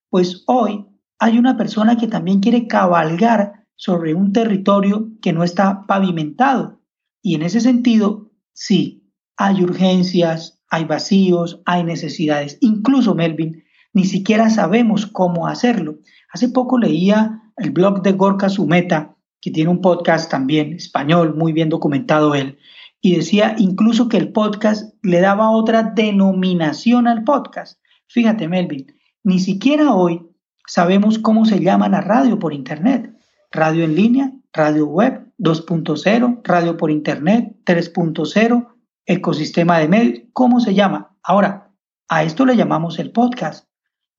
pues 0.08 0.44
hoy 0.46 0.86
hay 1.18 1.38
una 1.38 1.56
persona 1.56 1.96
que 1.96 2.08
también 2.08 2.40
quiere 2.40 2.66
cabalgar 2.66 3.66
sobre 3.76 4.14
un 4.14 4.32
territorio 4.32 5.10
que 5.20 5.32
no 5.32 5.44
está 5.44 5.86
pavimentado 5.86 6.80
y 7.22 7.34
en 7.34 7.42
ese 7.42 7.60
sentido, 7.60 8.30
sí, 8.52 9.12
hay 9.36 9.62
urgencias, 9.62 10.59
hay 10.70 10.84
vacíos, 10.84 11.60
hay 11.66 11.84
necesidades. 11.84 12.58
Incluso, 12.60 13.14
Melvin, 13.14 13.64
ni 13.92 14.04
siquiera 14.04 14.50
sabemos 14.50 15.06
cómo 15.06 15.46
hacerlo. 15.46 15.98
Hace 16.32 16.48
poco 16.48 16.78
leía 16.78 17.42
el 17.56 17.70
blog 17.70 18.02
de 18.02 18.12
Gorka 18.12 18.48
Sumeta, 18.48 19.16
que 19.40 19.50
tiene 19.50 19.70
un 19.70 19.80
podcast 19.80 20.30
también 20.30 20.72
español, 20.74 21.34
muy 21.36 21.52
bien 21.52 21.68
documentado 21.68 22.34
él, 22.34 22.58
y 23.00 23.16
decía 23.16 23.56
incluso 23.58 24.08
que 24.08 24.18
el 24.18 24.32
podcast 24.32 24.94
le 25.02 25.20
daba 25.20 25.50
otra 25.50 25.82
denominación 25.82 27.06
al 27.08 27.24
podcast. 27.24 27.80
Fíjate, 28.06 28.48
Melvin, 28.48 28.86
ni 29.24 29.38
siquiera 29.38 29.94
hoy 29.94 30.22
sabemos 30.66 31.18
cómo 31.18 31.46
se 31.46 31.60
llama 31.60 31.88
la 31.88 32.00
radio 32.00 32.38
por 32.38 32.52
Internet. 32.52 33.12
Radio 33.50 33.84
en 33.84 33.96
línea, 33.96 34.32
radio 34.52 34.86
web, 34.86 35.26
2.0, 35.38 36.40
radio 36.44 36.76
por 36.76 36.90
Internet, 36.90 37.56
3.0, 37.64 38.68
ecosistema 39.10 39.78
de 39.80 39.88
medios, 39.88 40.20
¿cómo 40.32 40.60
se 40.60 40.72
llama? 40.72 41.16
Ahora, 41.24 41.72
a 42.08 42.22
esto 42.22 42.46
le 42.46 42.56
llamamos 42.56 43.00
el 43.00 43.10
podcast, 43.10 43.68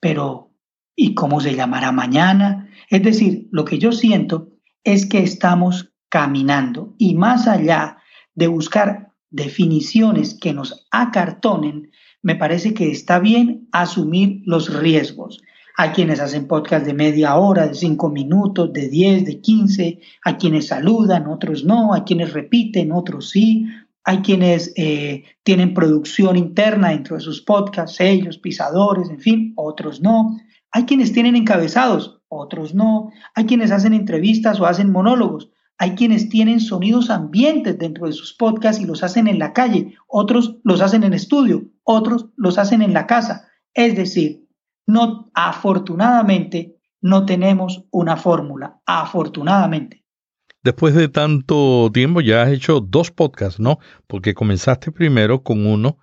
pero 0.01 0.51
¿y 0.97 1.13
cómo 1.13 1.39
se 1.39 1.55
llamará 1.55 1.93
mañana? 1.93 2.69
Es 2.89 3.01
decir, 3.01 3.47
lo 3.51 3.63
que 3.63 3.79
yo 3.79 3.93
siento 3.93 4.49
es 4.83 5.05
que 5.05 5.19
estamos 5.23 5.93
caminando 6.09 6.93
y 6.97 7.15
más 7.15 7.47
allá 7.47 7.99
de 8.35 8.47
buscar 8.47 9.13
definiciones 9.29 10.37
que 10.37 10.53
nos 10.53 10.85
acartonen, 10.91 11.91
me 12.21 12.35
parece 12.35 12.73
que 12.73 12.91
está 12.91 13.19
bien 13.19 13.69
asumir 13.71 14.41
los 14.45 14.77
riesgos. 14.77 15.41
Hay 15.77 15.91
quienes 15.91 16.19
hacen 16.19 16.47
podcast 16.47 16.85
de 16.85 16.93
media 16.93 17.35
hora, 17.37 17.67
de 17.67 17.75
cinco 17.75 18.09
minutos, 18.09 18.73
de 18.73 18.89
diez, 18.89 19.23
de 19.23 19.39
quince. 19.39 20.01
Hay 20.25 20.33
quienes 20.33 20.67
saludan, 20.67 21.27
otros 21.27 21.63
no. 21.63 21.93
Hay 21.93 22.01
quienes 22.01 22.33
repiten, 22.33 22.91
otros 22.91 23.29
sí. 23.29 23.65
Hay 24.03 24.21
quienes 24.21 24.73
eh, 24.75 25.23
tienen 25.43 25.73
producción 25.73 26.37
interna 26.37 26.89
dentro 26.89 27.15
de 27.15 27.21
sus 27.21 27.41
podcasts, 27.41 27.99
ellos, 27.99 28.37
pisadores, 28.37 29.09
en 29.09 29.19
fin, 29.19 29.53
otros 29.55 30.01
no. 30.01 30.37
Hay 30.71 30.85
quienes 30.85 31.13
tienen 31.13 31.35
encabezados, 31.35 32.21
otros 32.27 32.73
no. 32.73 33.11
Hay 33.35 33.45
quienes 33.45 33.71
hacen 33.71 33.93
entrevistas 33.93 34.59
o 34.59 34.65
hacen 34.65 34.91
monólogos. 34.91 35.49
Hay 35.77 35.95
quienes 35.95 36.29
tienen 36.29 36.59
sonidos 36.59 37.09
ambientes 37.09 37.77
dentro 37.77 38.05
de 38.05 38.13
sus 38.13 38.33
podcasts 38.33 38.81
y 38.81 38.85
los 38.85 39.03
hacen 39.03 39.27
en 39.27 39.39
la 39.39 39.51
calle. 39.51 39.95
Otros 40.07 40.57
los 40.63 40.81
hacen 40.81 41.03
en 41.03 41.13
estudio. 41.13 41.63
Otros 41.83 42.27
los 42.37 42.57
hacen 42.57 42.81
en 42.81 42.93
la 42.93 43.07
casa. 43.07 43.49
Es 43.73 43.95
decir, 43.95 44.47
no, 44.85 45.31
afortunadamente, 45.33 46.77
no 47.01 47.25
tenemos 47.25 47.85
una 47.91 48.15
fórmula, 48.15 48.79
afortunadamente. 48.85 50.00
Después 50.63 50.93
de 50.93 51.07
tanto 51.07 51.89
tiempo 51.91 52.21
ya 52.21 52.43
has 52.43 52.51
hecho 52.51 52.81
dos 52.81 53.09
podcasts, 53.11 53.59
¿no? 53.59 53.79
Porque 54.07 54.35
comenzaste 54.35 54.91
primero 54.91 55.41
con 55.41 55.65
uno 55.65 55.97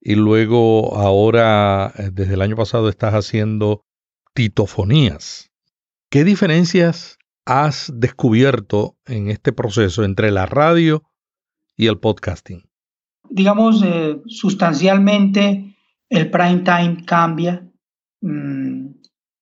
y 0.00 0.14
luego 0.14 0.96
ahora, 0.96 1.92
eh, 1.98 2.10
desde 2.12 2.34
el 2.34 2.42
año 2.42 2.56
pasado, 2.56 2.88
estás 2.88 3.14
haciendo 3.14 3.84
titofonías. 4.34 5.50
¿Qué 6.10 6.24
diferencias 6.24 7.18
has 7.46 7.90
descubierto 7.94 8.96
en 9.06 9.30
este 9.30 9.52
proceso 9.52 10.04
entre 10.04 10.30
la 10.30 10.46
radio 10.46 11.02
y 11.76 11.86
el 11.86 11.98
podcasting? 11.98 12.68
Digamos, 13.30 13.82
eh, 13.82 14.20
sustancialmente 14.26 15.74
el 16.08 16.30
prime 16.30 16.58
time 16.60 17.04
cambia. 17.04 17.66
Mm, 18.20 18.88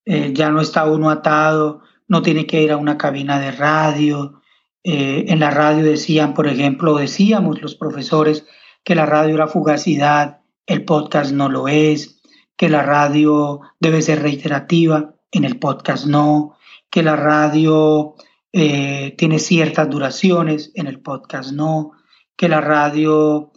eh, 0.06 0.32
ya 0.32 0.50
no 0.50 0.60
está 0.60 0.84
uno 0.90 1.10
atado, 1.10 1.82
no 2.08 2.22
tiene 2.22 2.46
que 2.46 2.62
ir 2.62 2.72
a 2.72 2.76
una 2.76 2.96
cabina 2.96 3.40
de 3.40 3.52
radio. 3.52 4.40
Eh, 4.84 5.24
en 5.28 5.40
la 5.40 5.50
radio 5.50 5.82
decían, 5.82 6.34
por 6.34 6.46
ejemplo, 6.46 6.94
decíamos 6.96 7.62
los 7.62 7.74
profesores 7.74 8.46
que 8.84 8.94
la 8.94 9.06
radio 9.06 9.34
era 9.34 9.48
fugacidad, 9.48 10.42
el 10.66 10.84
podcast 10.84 11.32
no 11.32 11.48
lo 11.48 11.68
es, 11.68 12.20
que 12.56 12.68
la 12.68 12.82
radio 12.82 13.60
debe 13.80 14.02
ser 14.02 14.22
reiterativa. 14.22 15.10
en 15.32 15.44
el 15.44 15.58
podcast 15.58 16.06
no, 16.06 16.56
que 16.90 17.02
la 17.02 17.16
radio 17.16 18.14
eh, 18.52 19.16
tiene 19.18 19.40
ciertas 19.40 19.90
duraciones, 19.90 20.70
en 20.76 20.86
el 20.86 21.00
podcast 21.00 21.50
no, 21.50 21.90
que 22.36 22.48
la 22.48 22.60
radio 22.60 23.52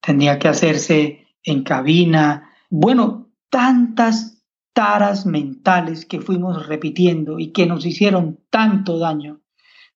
tendría 0.00 0.38
que 0.38 0.48
hacerse 0.48 1.26
en 1.44 1.64
cabina. 1.64 2.50
Bueno, 2.70 3.30
tantas 3.50 4.42
taras 4.72 5.26
mentales 5.26 6.06
que 6.06 6.22
fuimos 6.22 6.66
repitiendo 6.66 7.38
y 7.38 7.52
que 7.52 7.66
nos 7.66 7.84
hicieron 7.84 8.40
tanto 8.48 8.98
daño, 8.98 9.41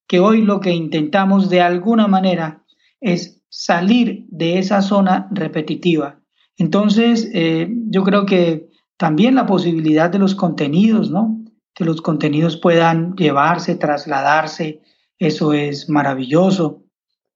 que 0.06 0.20
hoy 0.20 0.42
lo 0.42 0.60
que 0.60 0.72
intentamos 0.72 1.50
de 1.50 1.60
alguna 1.60 2.06
manera 2.06 2.64
es 3.00 3.42
salir 3.48 4.26
de 4.28 4.58
esa 4.58 4.82
zona 4.82 5.28
repetitiva. 5.30 6.20
Entonces, 6.56 7.30
eh, 7.32 7.68
yo 7.88 8.02
creo 8.02 8.26
que 8.26 8.68
también 8.96 9.34
la 9.34 9.46
posibilidad 9.46 10.10
de 10.10 10.18
los 10.18 10.34
contenidos, 10.34 11.10
¿no? 11.10 11.44
Que 11.74 11.84
los 11.84 12.00
contenidos 12.00 12.56
puedan 12.56 13.14
llevarse, 13.14 13.74
trasladarse, 13.74 14.80
eso 15.18 15.52
es 15.52 15.88
maravilloso. 15.88 16.84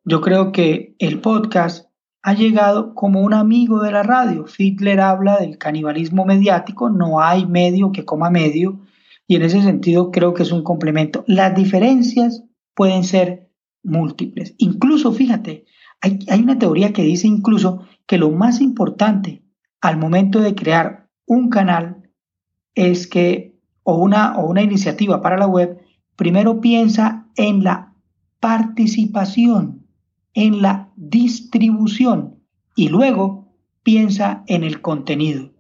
Yo 0.05 0.21
creo 0.21 0.53
que 0.53 0.95
el 0.99 1.21
podcast 1.21 1.91
ha 2.23 2.35
llegado 2.35 2.95
como 2.95 3.21
un 3.21 3.35
amigo 3.35 3.83
de 3.83 3.93
la 3.93 4.03
radio. 4.03 4.47
Fiedler 4.47 5.01
habla 5.01 5.39
del 5.39 5.59
canibalismo 5.59 6.25
mediático, 6.25 6.91
no 6.91 7.21
hay 7.21 7.47
medio 7.47 7.93
que 7.93 8.05
coma 8.05 8.31
medio, 8.31 8.81
y 9.27 9.37
en 9.37 9.43
ese 9.43 9.63
sentido 9.63 10.11
creo 10.11 10.35
que 10.35 10.43
es 10.43 10.53
un 10.53 10.63
complemento. 10.63 11.25
Las 11.27 11.55
diferencias 11.55 12.43
pueden 12.81 13.05
ser 13.05 13.51
múltiples. 13.83 14.55
Incluso, 14.57 15.13
fíjate, 15.13 15.67
hay, 16.01 16.41
una 16.41 16.59
teoría 16.59 16.95
que 16.95 17.03
dice 17.03 17.27
incluso 17.27 17.83
que 18.07 18.17
lo 18.17 18.31
más 18.31 18.63
importante 18.63 19.43
al 19.83 19.99
momento 19.99 20.41
de 20.41 20.55
crear 20.55 21.07
un 21.27 21.51
canal 21.51 22.11
es 22.75 23.07
que, 23.07 23.61
o 23.83 23.99
una, 23.99 24.39
o 24.39 24.49
una 24.49 24.63
iniciativa 24.63 25.21
para 25.21 25.37
la 25.37 25.47
web, 25.47 25.79
primero 26.17 26.63
piensa 26.63 27.27
en 27.37 27.65
la 27.65 27.93
participación 28.41 29.87
en 30.33 30.63
la 30.63 30.91
distribución 30.97 32.37
y 32.77 32.89
luego 32.89 33.53
piensa 33.83 34.43
en 34.47 34.65
el 34.65 34.81
contenido. 34.81 35.53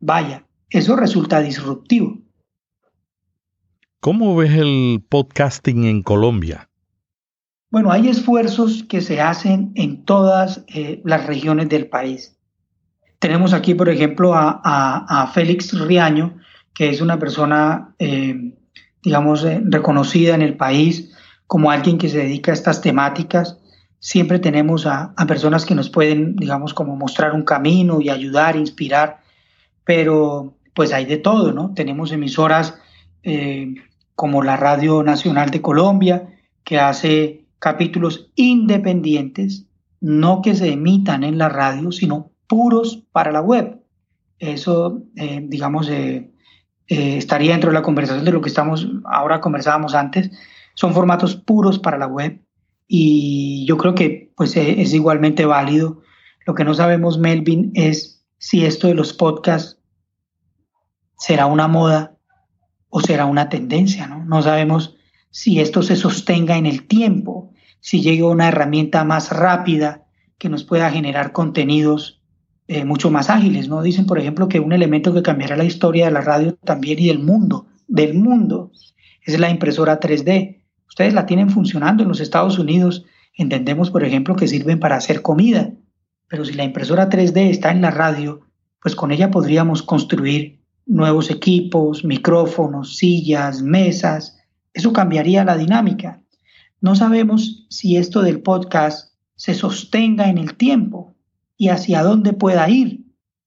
Vaya, 0.00 0.46
eso 0.70 0.96
resulta 0.96 1.42
disruptivo. 1.42 2.16
¿Cómo 4.00 4.36
ves 4.36 4.52
el 4.52 5.04
podcasting 5.08 5.84
en 5.84 6.02
Colombia? 6.02 6.68
Bueno, 7.70 7.90
hay 7.90 8.08
esfuerzos 8.08 8.84
que 8.84 9.00
se 9.00 9.20
hacen 9.20 9.72
en 9.74 10.04
todas 10.04 10.64
eh, 10.68 11.00
las 11.04 11.26
regiones 11.26 11.68
del 11.68 11.88
país. 11.88 12.36
Tenemos 13.18 13.52
aquí, 13.52 13.74
por 13.74 13.88
ejemplo, 13.88 14.32
a, 14.34 15.30
Félix 15.34 15.72
Riaño, 15.78 16.36
que 16.74 16.90
es 16.90 17.00
una 17.00 17.18
persona, 17.18 17.94
eh, 17.98 18.54
digamos, 19.02 19.44
eh, 19.44 19.60
reconocida 19.64 20.34
en 20.34 20.42
el 20.42 20.56
país 20.56 21.12
como 21.46 21.70
alguien 21.70 21.98
que 21.98 22.08
se 22.08 22.18
dedica 22.18 22.52
a 22.52 22.54
estas 22.54 22.80
temáticas 22.80 23.58
siempre 24.06 24.38
tenemos 24.38 24.86
a, 24.86 25.14
personas 25.26 25.64
que 25.66 25.74
nos 25.74 25.90
pueden, 25.90 26.36
digamos, 26.36 26.74
como 26.74 26.94
mostrar 26.96 27.32
un 27.32 27.42
camino 27.42 28.00
y 28.00 28.08
ayudar, 28.08 28.54
inspirar, 28.54 29.20
pero 29.84 30.54
pues 30.74 30.92
hay 30.92 31.06
de 31.06 31.16
todo, 31.16 31.52
¿no? 31.52 31.72
Tenemos 31.74 32.12
emisoras 32.12 32.78
eh, 33.28 33.74
como 34.14 34.44
la 34.44 34.56
Radio 34.56 35.02
Nacional 35.02 35.50
de 35.50 35.60
Colombia, 35.60 36.28
que 36.62 36.78
hace 36.78 37.44
capítulos 37.58 38.30
independientes, 38.36 39.66
no 40.00 40.42
que 40.42 40.54
se 40.54 40.70
emitan 40.70 41.24
en 41.24 41.36
la 41.36 41.48
radio, 41.48 41.90
sino 41.90 42.30
puros 42.46 43.02
para 43.10 43.32
la 43.32 43.40
web. 43.40 43.82
Eso, 44.38 45.02
eh, 45.16 45.40
digamos, 45.42 45.88
eh, 45.90 46.30
estaría 46.86 47.50
dentro 47.50 47.70
de 47.70 47.74
la 47.74 47.82
conversación 47.82 48.24
de 48.24 48.30
lo 48.30 48.40
que 48.40 48.48
estamos, 48.48 48.86
ahora 49.06 49.40
conversábamos 49.40 49.96
antes, 49.96 50.30
son 50.74 50.94
formatos 50.94 51.34
puros 51.34 51.80
para 51.80 51.98
la 51.98 52.06
web 52.06 52.40
y 52.86 53.66
yo 53.66 53.76
creo 53.76 53.96
que 53.96 54.32
pues 54.36 54.56
e, 54.56 54.80
es 54.82 54.94
igualmente 54.94 55.46
válido. 55.46 56.00
Lo 56.46 56.54
que 56.54 56.62
no 56.62 56.74
sabemos, 56.74 57.18
Melvin, 57.18 57.72
es 57.74 58.24
si 58.38 58.64
esto 58.64 58.86
de 58.86 58.94
los 58.94 59.12
podcasts 59.12 59.80
será 61.18 61.46
una 61.46 61.66
moda 61.66 62.15
o 62.96 63.00
será 63.00 63.26
una 63.26 63.50
tendencia, 63.50 64.06
¿no? 64.06 64.24
No 64.24 64.40
sabemos 64.40 64.96
si 65.28 65.60
esto 65.60 65.82
se 65.82 65.96
sostenga 65.96 66.56
en 66.56 66.64
el 66.64 66.86
tiempo, 66.86 67.52
si 67.78 68.00
llegue 68.00 68.22
una 68.22 68.48
herramienta 68.48 69.04
más 69.04 69.30
rápida 69.32 70.06
que 70.38 70.48
nos 70.48 70.64
pueda 70.64 70.90
generar 70.90 71.32
contenidos 71.32 72.22
eh, 72.68 72.86
mucho 72.86 73.10
más 73.10 73.28
ágiles, 73.28 73.68
¿no? 73.68 73.82
Dicen, 73.82 74.06
por 74.06 74.18
ejemplo, 74.18 74.48
que 74.48 74.60
un 74.60 74.72
elemento 74.72 75.12
que 75.12 75.22
cambiará 75.22 75.58
la 75.58 75.64
historia 75.64 76.06
de 76.06 76.12
la 76.12 76.22
radio 76.22 76.54
también 76.64 76.98
y 76.98 77.08
del 77.08 77.18
mundo, 77.18 77.66
del 77.86 78.14
mundo, 78.14 78.72
es 79.26 79.38
la 79.38 79.50
impresora 79.50 80.00
3D. 80.00 80.62
Ustedes 80.88 81.12
la 81.12 81.26
tienen 81.26 81.50
funcionando 81.50 82.02
en 82.02 82.08
los 82.08 82.20
Estados 82.20 82.58
Unidos. 82.58 83.04
Entendemos, 83.34 83.90
por 83.90 84.04
ejemplo, 84.04 84.36
que 84.36 84.48
sirven 84.48 84.80
para 84.80 84.96
hacer 84.96 85.20
comida. 85.20 85.70
Pero 86.28 86.46
si 86.46 86.54
la 86.54 86.64
impresora 86.64 87.10
3D 87.10 87.50
está 87.50 87.72
en 87.72 87.82
la 87.82 87.90
radio, 87.90 88.40
pues 88.80 88.96
con 88.96 89.12
ella 89.12 89.30
podríamos 89.30 89.82
construir 89.82 90.55
nuevos 90.86 91.30
equipos, 91.30 92.04
micrófonos, 92.04 92.96
sillas, 92.96 93.62
mesas. 93.62 94.38
Eso 94.72 94.92
cambiaría 94.92 95.44
la 95.44 95.56
dinámica. 95.56 96.22
No 96.80 96.94
sabemos 96.94 97.66
si 97.68 97.96
esto 97.96 98.22
del 98.22 98.40
podcast 98.40 99.12
se 99.34 99.54
sostenga 99.54 100.30
en 100.30 100.38
el 100.38 100.54
tiempo 100.56 101.14
y 101.56 101.68
hacia 101.68 102.02
dónde 102.02 102.32
pueda 102.32 102.68
ir. 102.70 103.04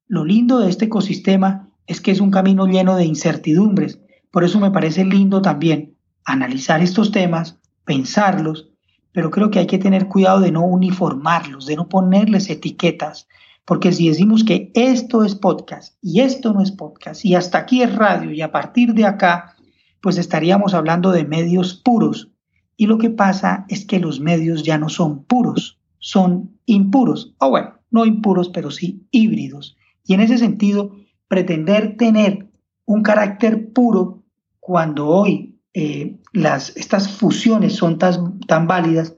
Lo 0.07 0.25
lindo 0.25 0.59
de 0.59 0.69
este 0.69 0.85
ecosistema 0.85 1.69
es 1.87 2.01
que 2.01 2.11
es 2.11 2.19
un 2.19 2.31
camino 2.31 2.67
lleno 2.67 2.95
de 2.95 3.05
incertidumbres. 3.05 3.99
Por 4.31 4.43
eso 4.43 4.59
me 4.59 4.71
parece 4.71 5.05
lindo 5.05 5.41
también 5.41 5.95
analizar 6.25 6.81
estos 6.81 7.11
temas, 7.11 7.57
pensarlos, 7.85 8.69
pero 9.11 9.31
creo 9.31 9.49
que 9.49 9.59
hay 9.59 9.67
que 9.67 9.79
tener 9.79 10.07
cuidado 10.07 10.39
de 10.39 10.51
no 10.51 10.65
uniformarlos, 10.65 11.65
de 11.65 11.75
no 11.75 11.89
ponerles 11.89 12.49
etiquetas, 12.49 13.27
porque 13.69 13.91
si 13.91 14.09
decimos 14.09 14.43
que 14.43 14.71
esto 14.73 15.23
es 15.23 15.35
podcast 15.35 15.93
y 16.01 16.21
esto 16.21 16.53
no 16.53 16.61
es 16.63 16.71
podcast 16.71 17.23
y 17.23 17.35
hasta 17.35 17.59
aquí 17.59 17.83
es 17.83 17.95
radio 17.95 18.31
y 18.31 18.41
a 18.41 18.51
partir 18.51 18.95
de 18.95 19.05
acá, 19.05 19.57
pues 20.01 20.17
estaríamos 20.17 20.73
hablando 20.73 21.11
de 21.11 21.23
medios 21.23 21.75
puros. 21.75 22.31
Y 22.77 22.87
lo 22.87 22.97
que 22.97 23.11
pasa 23.11 23.67
es 23.69 23.85
que 23.85 23.99
los 23.99 24.21
medios 24.21 24.63
ya 24.63 24.79
no 24.79 24.89
son 24.89 25.23
puros, 25.23 25.79
son 25.99 26.57
impuros. 26.65 27.35
O 27.37 27.51
bueno, 27.51 27.75
no 27.91 28.07
impuros, 28.07 28.49
pero 28.49 28.71
sí 28.71 29.05
híbridos. 29.11 29.77
Y 30.03 30.15
en 30.15 30.21
ese 30.21 30.39
sentido, 30.39 30.95
pretender 31.27 31.95
tener 31.95 32.49
un 32.85 33.03
carácter 33.03 33.71
puro 33.71 34.23
cuando 34.59 35.09
hoy 35.09 35.59
eh, 35.75 36.17
las, 36.33 36.75
estas 36.75 37.07
fusiones 37.07 37.75
son 37.75 37.99
tan, 37.99 38.39
tan 38.39 38.65
válidas, 38.65 39.15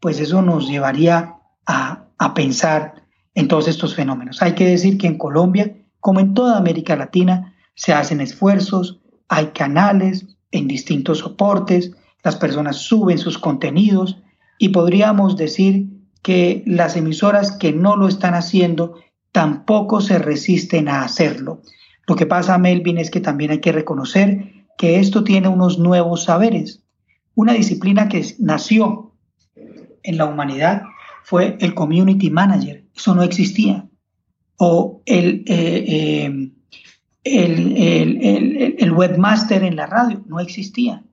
pues 0.00 0.20
eso 0.20 0.40
nos 0.40 0.70
llevaría 0.70 1.34
a, 1.66 2.06
a 2.16 2.32
pensar 2.32 3.00
en 3.34 3.48
todos 3.48 3.68
estos 3.68 3.94
fenómenos. 3.94 4.42
Hay 4.42 4.54
que 4.54 4.66
decir 4.66 4.98
que 4.98 5.06
en 5.06 5.18
Colombia, 5.18 5.76
como 6.00 6.20
en 6.20 6.34
toda 6.34 6.58
América 6.58 6.96
Latina, 6.96 7.54
se 7.74 7.92
hacen 7.92 8.20
esfuerzos, 8.20 9.00
hay 9.28 9.46
canales 9.48 10.26
en 10.50 10.66
distintos 10.68 11.18
soportes, 11.18 11.92
las 12.22 12.36
personas 12.36 12.76
suben 12.76 13.18
sus 13.18 13.38
contenidos 13.38 14.18
y 14.58 14.70
podríamos 14.70 15.36
decir 15.36 15.88
que 16.22 16.62
las 16.66 16.96
emisoras 16.96 17.52
que 17.52 17.72
no 17.72 17.96
lo 17.96 18.08
están 18.08 18.34
haciendo 18.34 18.96
tampoco 19.32 20.00
se 20.00 20.18
resisten 20.18 20.88
a 20.88 21.02
hacerlo. 21.02 21.62
Lo 22.06 22.16
que 22.16 22.26
pasa, 22.26 22.58
Melvin, 22.58 22.98
es 22.98 23.10
que 23.10 23.20
también 23.20 23.52
hay 23.52 23.60
que 23.60 23.72
reconocer 23.72 24.66
que 24.76 24.98
esto 24.98 25.24
tiene 25.24 25.48
unos 25.48 25.78
nuevos 25.78 26.24
saberes. 26.24 26.82
Una 27.34 27.52
disciplina 27.52 28.08
que 28.08 28.24
nació 28.38 29.14
en 30.02 30.16
la 30.16 30.24
humanidad 30.24 30.82
fue 31.22 31.56
el 31.60 31.74
community 31.74 32.30
manager. 32.30 32.79
Eso 32.94 33.14
no 33.14 33.22
existía. 33.22 33.88
O 34.56 35.02
el, 35.06 35.44
eh, 35.46 35.84
eh, 35.88 36.52
el, 37.24 38.76
el, 38.78 38.92
webmaster 38.92 39.64
en 39.64 39.76
la 39.76 39.86
radio. 39.86 40.22
No 40.26 40.40
existía. 40.40 41.04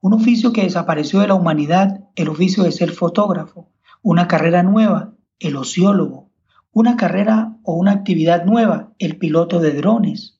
Un 0.00 0.12
oficio 0.12 0.52
que 0.52 0.62
desapareció 0.62 1.20
de 1.20 1.28
la 1.28 1.34
humanidad, 1.34 2.04
el 2.16 2.28
oficio 2.28 2.64
de 2.64 2.72
ser 2.72 2.90
fotógrafo. 2.92 3.70
Una 4.02 4.28
carrera 4.28 4.62
nueva, 4.62 5.14
el 5.38 5.56
ociólogo. 5.56 6.30
Una 6.72 6.96
carrera 6.96 7.56
o 7.62 7.74
una 7.74 7.92
actividad 7.92 8.44
nueva, 8.44 8.92
el 8.98 9.16
piloto 9.16 9.60
de 9.60 9.72
drones 9.72 10.36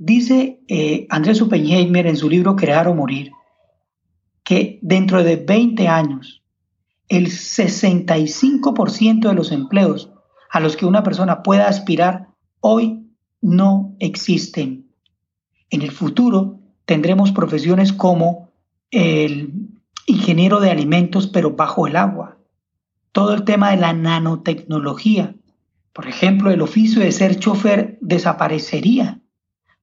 Dice 0.00 0.60
eh, 0.68 1.08
Andrés 1.10 1.42
Oppenheimer 1.42 2.06
en 2.06 2.16
su 2.16 2.30
libro 2.30 2.54
Crear 2.54 2.86
o 2.86 2.94
Morir 2.94 3.32
que 4.44 4.78
dentro 4.80 5.24
de 5.24 5.34
20 5.34 5.88
años 5.88 6.37
el 7.08 7.28
65% 7.28 9.28
de 9.28 9.34
los 9.34 9.52
empleos 9.52 10.10
a 10.50 10.60
los 10.60 10.76
que 10.76 10.86
una 10.86 11.02
persona 11.02 11.42
pueda 11.42 11.68
aspirar 11.68 12.28
hoy 12.60 13.06
no 13.40 13.94
existen. 13.98 14.90
En 15.70 15.82
el 15.82 15.90
futuro 15.90 16.60
tendremos 16.84 17.32
profesiones 17.32 17.92
como 17.92 18.50
el 18.90 19.52
ingeniero 20.06 20.60
de 20.60 20.70
alimentos 20.70 21.26
pero 21.26 21.54
bajo 21.54 21.86
el 21.86 21.96
agua, 21.96 22.38
todo 23.12 23.34
el 23.34 23.44
tema 23.44 23.70
de 23.70 23.76
la 23.76 23.92
nanotecnología. 23.92 25.34
Por 25.92 26.06
ejemplo, 26.06 26.50
el 26.50 26.62
oficio 26.62 27.00
de 27.00 27.12
ser 27.12 27.38
chofer 27.38 27.98
desaparecería 28.00 29.20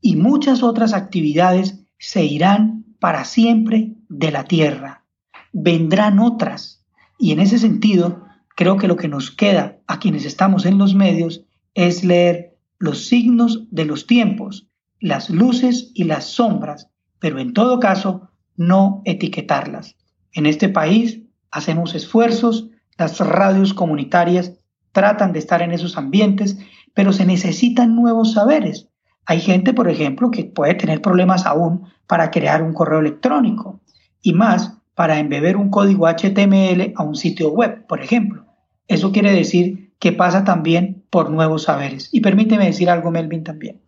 y 0.01 0.15
muchas 0.15 0.63
otras 0.63 0.93
actividades 0.93 1.79
se 1.97 2.23
irán 2.23 2.85
para 2.99 3.25
siempre 3.25 3.93
de 4.09 4.31
la 4.31 4.45
tierra. 4.45 5.03
Vendrán 5.51 6.19
otras. 6.19 6.74
Y 7.17 7.31
en 7.31 7.39
ese 7.39 7.57
sentido, 7.59 8.23
creo 8.55 8.77
que 8.77 8.87
lo 8.87 8.95
que 8.95 9.07
nos 9.07 9.31
queda 9.31 9.79
a 9.87 9.99
quienes 9.99 10.25
estamos 10.25 10.65
en 10.65 10.77
los 10.77 10.95
medios 10.95 11.43
es 11.73 12.03
leer 12.03 12.57
los 12.79 13.05
signos 13.07 13.67
de 13.71 13.85
los 13.85 14.07
tiempos, 14.07 14.67
las 14.99 15.29
luces 15.29 15.91
y 15.93 16.05
las 16.05 16.25
sombras, 16.25 16.89
pero 17.19 17.39
en 17.39 17.53
todo 17.53 17.79
caso 17.79 18.29
no 18.55 19.01
etiquetarlas. 19.05 19.95
En 20.33 20.45
este 20.45 20.69
país 20.69 21.21
hacemos 21.51 21.95
esfuerzos, 21.95 22.69
las 22.97 23.19
radios 23.19 23.73
comunitarias 23.73 24.53
tratan 24.91 25.33
de 25.33 25.39
estar 25.39 25.61
en 25.61 25.71
esos 25.71 25.97
ambientes, 25.97 26.57
pero 26.93 27.11
se 27.11 27.25
necesitan 27.25 27.95
nuevos 27.95 28.33
saberes. 28.33 28.89
Hay 29.25 29.41
gente, 29.41 29.73
por 29.73 29.89
ejemplo, 29.89 30.31
que 30.31 30.45
puede 30.45 30.75
tener 30.75 31.01
problemas 31.01 31.45
aún 31.45 31.87
para 32.07 32.31
crear 32.31 32.61
un 32.61 32.73
correo 32.73 32.99
electrónico 32.99 33.81
y 34.21 34.33
más 34.33 34.74
para 34.95 35.19
embeber 35.19 35.57
un 35.57 35.69
código 35.69 36.07
HTML 36.07 36.93
a 36.95 37.03
un 37.03 37.15
sitio 37.15 37.51
web, 37.51 37.85
por 37.87 38.01
ejemplo. 38.01 38.45
Eso 38.87 39.11
quiere 39.11 39.31
decir 39.31 39.93
que 39.99 40.11
pasa 40.11 40.43
también 40.43 41.03
por 41.09 41.29
nuevos 41.29 41.63
saberes. 41.63 42.09
Y 42.11 42.21
permíteme 42.21 42.65
decir 42.65 42.89
algo, 42.89 43.11
Melvin, 43.11 43.43
también. 43.43 43.81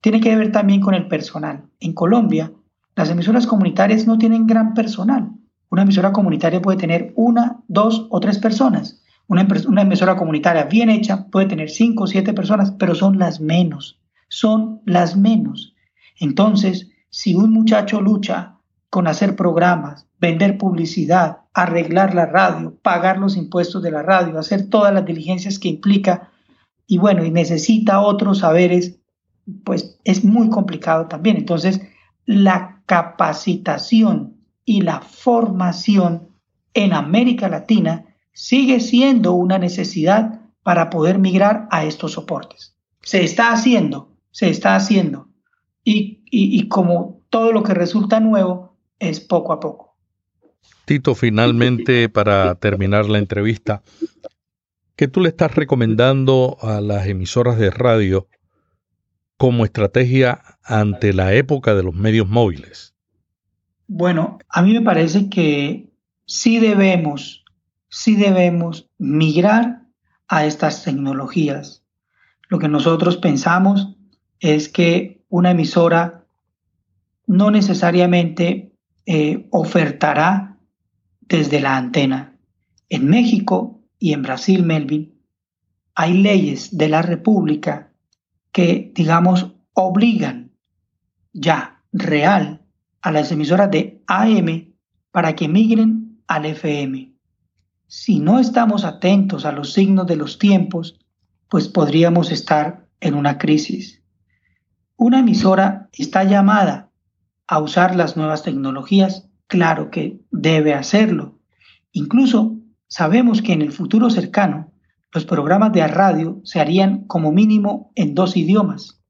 Tiene 0.00 0.20
que 0.20 0.36
ver 0.36 0.52
también 0.52 0.80
con 0.80 0.94
el 0.94 1.08
personal. 1.08 1.64
En 1.80 1.92
Colombia, 1.92 2.52
las 2.94 3.10
emisoras 3.10 3.46
comunitarias 3.46 4.06
no 4.06 4.18
tienen 4.18 4.46
gran 4.46 4.74
personal. 4.74 5.30
Una 5.70 5.82
emisora 5.82 6.12
comunitaria 6.12 6.62
puede 6.62 6.78
tener 6.78 7.12
una, 7.16 7.62
dos 7.66 8.06
o 8.10 8.20
tres 8.20 8.38
personas. 8.38 9.02
Una, 9.26 9.46
emisora 9.82 10.16
comunitaria 10.16 10.64
bien 10.64 10.90
hecha 10.90 11.26
puede 11.30 11.46
tener 11.46 11.70
cinco 11.70 12.04
o 12.04 12.06
siete 12.06 12.34
personas, 12.34 12.72
pero 12.72 12.94
son 12.94 13.18
las 13.18 13.40
menos 13.40 13.98
son 14.32 14.80
las 14.86 15.14
menos. 15.14 15.74
Entonces, 16.18 16.90
si 17.10 17.34
un 17.34 17.52
muchacho 17.52 18.00
lucha 18.00 18.51
con 18.92 19.06
hacer 19.06 19.36
programas, 19.36 20.06
vender 20.20 20.58
publicidad, 20.58 21.38
arreglar 21.54 22.14
la 22.14 22.26
radio, 22.26 22.76
pagar 22.82 23.16
los 23.16 23.38
impuestos 23.38 23.82
de 23.82 23.90
la 23.90 24.02
radio, 24.02 24.38
hacer 24.38 24.68
todas 24.68 24.92
las 24.92 25.06
diligencias 25.06 25.58
que 25.58 25.68
implica, 25.68 26.30
y 26.86 26.98
bueno, 26.98 27.24
y 27.24 27.30
necesita 27.30 28.02
otros 28.02 28.40
saberes, 28.40 29.00
pues 29.64 29.98
es 30.04 30.24
muy 30.24 30.50
complicado 30.50 31.06
también. 31.06 31.38
Entonces, 31.38 31.80
la 32.26 32.82
capacitación 32.84 34.36
y 34.66 34.82
la 34.82 35.00
formación 35.00 36.28
en 36.74 36.92
América 36.92 37.48
Latina 37.48 38.04
sigue 38.34 38.78
siendo 38.78 39.32
una 39.32 39.56
necesidad 39.56 40.42
para 40.62 40.90
poder 40.90 41.18
migrar 41.18 41.66
a 41.70 41.86
estos 41.86 42.12
soportes. 42.12 42.76
Se 43.00 43.24
está 43.24 43.52
haciendo, 43.52 44.10
se 44.32 44.50
está 44.50 44.76
haciendo. 44.76 45.28
Y, 45.82 46.68
como 46.68 47.22
todo 47.30 47.52
lo 47.52 47.62
que 47.62 47.72
resulta 47.72 48.20
nuevo 48.20 48.71
es 49.02 49.18
poco 49.18 49.52
a 49.52 49.60
poco. 49.60 49.96
Tito, 50.84 51.14
finalmente, 51.14 52.08
para 52.08 52.54
terminar 52.54 53.06
la 53.06 53.18
entrevista, 53.18 53.82
¿qué 54.96 55.08
tú 55.08 55.20
le 55.20 55.28
estás 55.28 55.54
recomendando 55.54 56.56
a 56.62 56.80
las 56.80 57.06
emisoras 57.08 57.58
de 57.58 57.70
radio 57.70 58.28
como 59.36 59.64
estrategia 59.64 60.40
ante 60.62 61.12
la 61.12 61.34
época 61.34 61.74
de 61.74 61.82
los 61.82 61.94
medios 61.94 62.28
móviles? 62.28 62.94
Bueno, 63.88 64.38
a 64.48 64.62
mí 64.62 64.72
me 64.72 64.82
parece 64.82 65.28
que 65.28 65.90
sí 66.24 66.60
debemos, 66.60 67.44
sí 67.88 68.14
debemos 68.14 68.88
migrar 68.98 69.82
a 70.28 70.46
estas 70.46 70.84
tecnologías. 70.84 71.84
Lo 72.48 72.60
que 72.60 72.68
nosotros 72.68 73.16
pensamos 73.16 73.96
es 74.38 74.68
que 74.68 75.24
una 75.28 75.50
emisora 75.50 76.24
no 77.26 77.50
necesariamente 77.50 78.71
eh, 79.06 79.46
ofertará 79.50 80.58
desde 81.20 81.60
la 81.60 81.76
antena. 81.76 82.36
En 82.88 83.08
México 83.08 83.80
y 83.98 84.12
en 84.12 84.22
Brasil, 84.22 84.62
Melvin, 84.62 85.20
hay 85.94 86.14
leyes 86.14 86.76
de 86.76 86.88
la 86.88 87.02
República 87.02 87.92
que, 88.52 88.92
digamos, 88.94 89.54
obligan 89.74 90.52
ya 91.32 91.82
real 91.92 92.62
a 93.00 93.10
las 93.10 93.32
emisoras 93.32 93.70
de 93.70 94.02
AM 94.06 94.74
para 95.10 95.34
que 95.34 95.48
migren 95.48 96.22
al 96.26 96.46
FM. 96.46 97.12
Si 97.86 98.20
no 98.20 98.38
estamos 98.38 98.84
atentos 98.84 99.44
a 99.44 99.52
los 99.52 99.72
signos 99.72 100.06
de 100.06 100.16
los 100.16 100.38
tiempos, 100.38 100.98
pues 101.48 101.68
podríamos 101.68 102.30
estar 102.30 102.86
en 103.00 103.14
una 103.14 103.36
crisis. 103.36 104.02
¿Una 104.96 105.18
emisora 105.18 105.90
está 105.92 106.24
llamada 106.24 106.91
a 107.46 107.58
usar 107.58 107.96
las 107.96 108.16
nuevas 108.16 108.42
tecnologías? 108.42 109.28
Claro 109.46 109.90
que 109.90 110.20
debe 110.30 110.74
hacerlo. 110.74 111.38
Incluso 111.92 112.56
sabemos 112.88 113.42
que 113.42 113.52
en 113.52 113.62
el 113.62 113.72
futuro 113.72 114.10
cercano 114.10 114.72
los 115.12 115.26
programas 115.26 115.72
de 115.72 115.86
radio 115.86 116.40
se 116.44 116.60
harían 116.60 117.04
como 117.06 117.32
mínimo 117.32 117.92
en 117.94 118.14
dos 118.14 118.36
idiomas. 118.36 119.02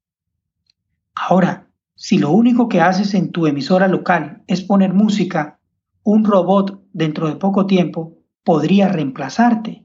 Ahora, 1.14 1.68
si 1.94 2.18
lo 2.18 2.32
único 2.32 2.68
que 2.68 2.80
haces 2.80 3.14
en 3.14 3.30
tu 3.30 3.46
emisora 3.46 3.86
local 3.86 4.42
es 4.48 4.62
poner 4.62 4.92
música, 4.92 5.60
un 6.02 6.24
robot 6.24 6.82
dentro 6.92 7.28
de 7.28 7.36
poco 7.36 7.66
tiempo 7.66 8.18
podría 8.42 8.88
reemplazarte. 8.88 9.84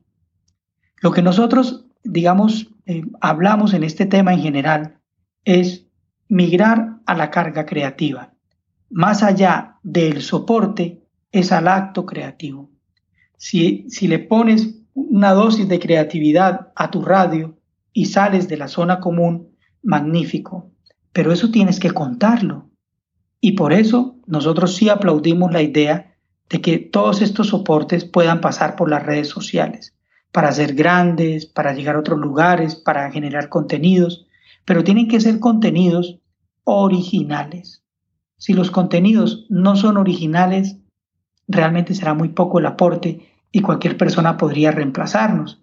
Lo 1.02 1.12
que 1.12 1.22
nosotros, 1.22 1.86
digamos, 2.04 2.74
eh, 2.88 3.04
hablamos 3.22 3.76
en 3.76 3.84
este 3.84 4.08
tema 4.08 4.34
en 4.34 4.41
general 4.41 5.00
es 5.45 5.86
migrar 6.28 6.98
a 7.06 7.16
la 7.16 7.30
carga 7.30 7.66
creativa. 7.66 8.34
Más 8.90 9.24
allá 9.24 9.78
del 9.84 10.22
soporte 10.22 11.04
es 11.32 11.52
al 11.52 11.68
acto 11.68 12.06
creativo. 12.06 12.70
Si, 13.38 13.86
si 13.90 14.08
le 14.08 14.20
pones 14.20 14.76
una 14.94 15.34
dosis 15.34 15.68
de 15.68 15.80
creatividad 15.80 16.72
a 16.76 16.90
tu 16.90 17.02
radio 17.02 17.58
y 17.94 18.06
sales 18.06 18.48
de 18.48 18.58
la 18.58 18.68
zona 18.68 19.00
común, 19.00 19.50
magnífico. 19.84 20.72
Pero 21.12 21.32
eso 21.32 21.52
tienes 21.52 21.80
que 21.80 21.92
contarlo. 21.92 22.70
Y 23.42 23.54
por 23.54 23.74
eso 23.74 24.16
nosotros 24.26 24.76
sí 24.76 24.90
aplaudimos 24.90 25.52
la 25.52 25.62
idea 25.62 26.16
de 26.50 26.62
que 26.62 26.78
todos 26.78 27.22
estos 27.22 27.48
soportes 27.48 28.06
puedan 28.06 28.42
pasar 28.42 28.76
por 28.76 28.90
las 28.90 29.04
redes 29.04 29.28
sociales, 29.28 29.96
para 30.32 30.52
ser 30.52 30.74
grandes, 30.74 31.46
para 31.46 31.74
llegar 31.74 31.96
a 31.96 32.00
otros 32.00 32.20
lugares, 32.20 32.76
para 32.76 33.12
generar 33.12 33.50
contenidos, 33.50 34.28
pero 34.66 34.84
tienen 34.84 35.08
que 35.08 35.20
ser 35.20 35.40
contenidos 35.40 36.20
originales. 36.64 37.84
Si 38.38 38.54
los 38.54 38.72
contenidos 38.72 39.46
no 39.50 39.76
son 39.76 39.98
originales, 39.98 40.78
realmente 41.48 41.96
será 41.96 42.14
muy 42.14 42.30
poco 42.30 42.60
el 42.60 42.68
aporte 42.68 43.34
y 43.52 43.62
cualquier 43.62 43.98
persona 43.98 44.38
podría 44.38 44.72
reemplazarnos. 44.72 45.62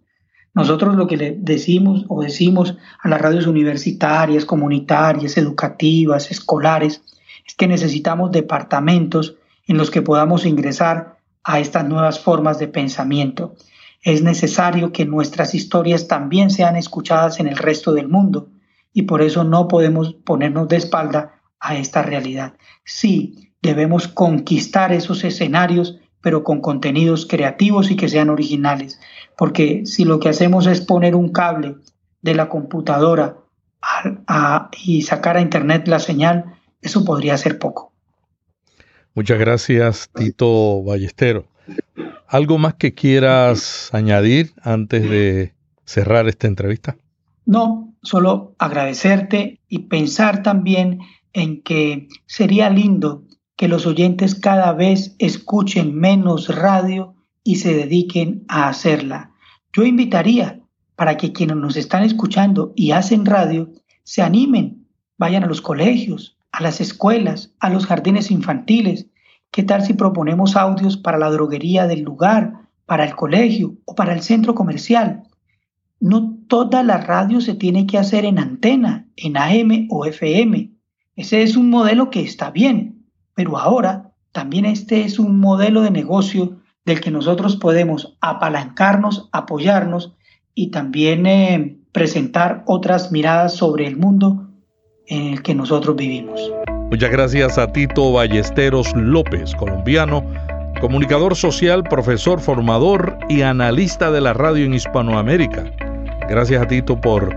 Nosotros 0.54 0.96
lo 0.96 1.06
que 1.06 1.16
le 1.16 1.36
decimos 1.38 2.04
o 2.08 2.22
decimos 2.22 2.76
a 3.00 3.08
las 3.08 3.20
radios 3.20 3.46
universitarias, 3.46 4.44
comunitarias, 4.44 5.36
educativas, 5.36 6.30
escolares, 6.30 7.02
es 7.46 7.54
que 7.54 7.66
necesitamos 7.66 8.32
departamentos 8.32 9.36
en 9.66 9.76
los 9.76 9.90
que 9.90 10.02
podamos 10.02 10.46
ingresar 10.46 11.18
a 11.42 11.60
estas 11.60 11.86
nuevas 11.86 12.20
formas 12.20 12.58
de 12.58 12.68
pensamiento. 12.68 13.54
Es 14.02 14.22
necesario 14.22 14.92
que 14.92 15.04
nuestras 15.04 15.54
historias 15.54 16.08
también 16.08 16.50
sean 16.50 16.76
escuchadas 16.76 17.40
en 17.40 17.48
el 17.48 17.56
resto 17.56 17.92
del 17.92 18.08
mundo 18.08 18.48
y 18.92 19.02
por 19.02 19.22
eso 19.22 19.44
no 19.44 19.66
podemos 19.68 20.14
ponernos 20.14 20.68
de 20.68 20.76
espalda 20.76 21.40
a 21.64 21.76
esta 21.76 22.02
realidad. 22.02 22.52
Sí, 22.84 23.50
debemos 23.62 24.06
conquistar 24.06 24.92
esos 24.92 25.24
escenarios, 25.24 25.98
pero 26.20 26.44
con 26.44 26.60
contenidos 26.60 27.26
creativos 27.26 27.90
y 27.90 27.96
que 27.96 28.10
sean 28.10 28.28
originales, 28.28 29.00
porque 29.36 29.86
si 29.86 30.04
lo 30.04 30.20
que 30.20 30.28
hacemos 30.28 30.66
es 30.66 30.82
poner 30.82 31.16
un 31.16 31.32
cable 31.32 31.76
de 32.20 32.34
la 32.34 32.50
computadora 32.50 33.38
y 34.84 35.02
sacar 35.02 35.38
a 35.38 35.40
internet 35.40 35.88
la 35.88 35.98
señal, 35.98 36.44
eso 36.82 37.04
podría 37.04 37.36
ser 37.38 37.58
poco. 37.58 37.92
Muchas 39.14 39.38
gracias, 39.38 40.10
Tito 40.14 40.82
Ballestero. 40.82 41.46
¿Algo 42.28 42.58
más 42.58 42.74
que 42.74 42.94
quieras 42.94 43.88
añadir 43.94 44.52
antes 44.62 45.08
de 45.08 45.54
cerrar 45.86 46.28
esta 46.28 46.46
entrevista? 46.46 46.96
No, 47.46 47.94
solo 48.02 48.54
agradecerte 48.58 49.60
y 49.68 49.80
pensar 49.80 50.42
también 50.42 51.00
en 51.34 51.62
que 51.62 52.08
sería 52.26 52.70
lindo 52.70 53.24
que 53.56 53.68
los 53.68 53.86
oyentes 53.86 54.34
cada 54.34 54.72
vez 54.72 55.14
escuchen 55.18 55.94
menos 55.94 56.48
radio 56.54 57.14
y 57.42 57.56
se 57.56 57.74
dediquen 57.74 58.44
a 58.48 58.68
hacerla. 58.68 59.32
Yo 59.72 59.84
invitaría 59.84 60.60
para 60.96 61.16
que 61.16 61.32
quienes 61.32 61.56
nos 61.56 61.76
están 61.76 62.04
escuchando 62.04 62.72
y 62.74 62.92
hacen 62.92 63.26
radio 63.26 63.70
se 64.04 64.22
animen, 64.22 64.86
vayan 65.18 65.44
a 65.44 65.46
los 65.46 65.60
colegios, 65.60 66.38
a 66.52 66.62
las 66.62 66.80
escuelas, 66.80 67.52
a 67.60 67.68
los 67.68 67.86
jardines 67.86 68.30
infantiles. 68.30 69.08
¿Qué 69.50 69.62
tal 69.62 69.82
si 69.82 69.94
proponemos 69.94 70.56
audios 70.56 70.96
para 70.96 71.18
la 71.18 71.30
droguería 71.30 71.86
del 71.86 72.02
lugar, 72.02 72.68
para 72.86 73.04
el 73.04 73.14
colegio 73.14 73.76
o 73.84 73.94
para 73.94 74.14
el 74.14 74.22
centro 74.22 74.54
comercial? 74.54 75.24
No 76.00 76.38
toda 76.48 76.82
la 76.82 76.98
radio 76.98 77.40
se 77.40 77.54
tiene 77.54 77.86
que 77.86 77.98
hacer 77.98 78.24
en 78.24 78.38
antena, 78.38 79.08
en 79.16 79.36
AM 79.36 79.88
o 79.90 80.04
FM. 80.04 80.73
Ese 81.16 81.42
es 81.42 81.56
un 81.56 81.70
modelo 81.70 82.10
que 82.10 82.20
está 82.20 82.50
bien, 82.50 83.06
pero 83.34 83.56
ahora 83.56 84.12
también 84.32 84.64
este 84.64 85.04
es 85.04 85.20
un 85.20 85.38
modelo 85.38 85.82
de 85.82 85.92
negocio 85.92 86.58
del 86.84 87.00
que 87.00 87.12
nosotros 87.12 87.56
podemos 87.56 88.16
apalancarnos, 88.20 89.28
apoyarnos 89.32 90.16
y 90.54 90.70
también 90.70 91.26
eh, 91.26 91.78
presentar 91.92 92.64
otras 92.66 93.12
miradas 93.12 93.54
sobre 93.54 93.86
el 93.86 93.96
mundo 93.96 94.50
en 95.06 95.34
el 95.34 95.42
que 95.42 95.54
nosotros 95.54 95.94
vivimos. 95.94 96.40
Muchas 96.90 97.10
gracias 97.10 97.58
a 97.58 97.72
Tito 97.72 98.12
Ballesteros 98.12 98.92
López, 98.96 99.54
colombiano, 99.54 100.24
comunicador 100.80 101.36
social, 101.36 101.84
profesor, 101.84 102.40
formador 102.40 103.16
y 103.28 103.42
analista 103.42 104.10
de 104.10 104.20
la 104.20 104.32
radio 104.32 104.64
en 104.64 104.74
Hispanoamérica. 104.74 105.70
Gracias 106.28 106.60
a 106.60 106.66
Tito 106.66 107.00
por 107.00 107.34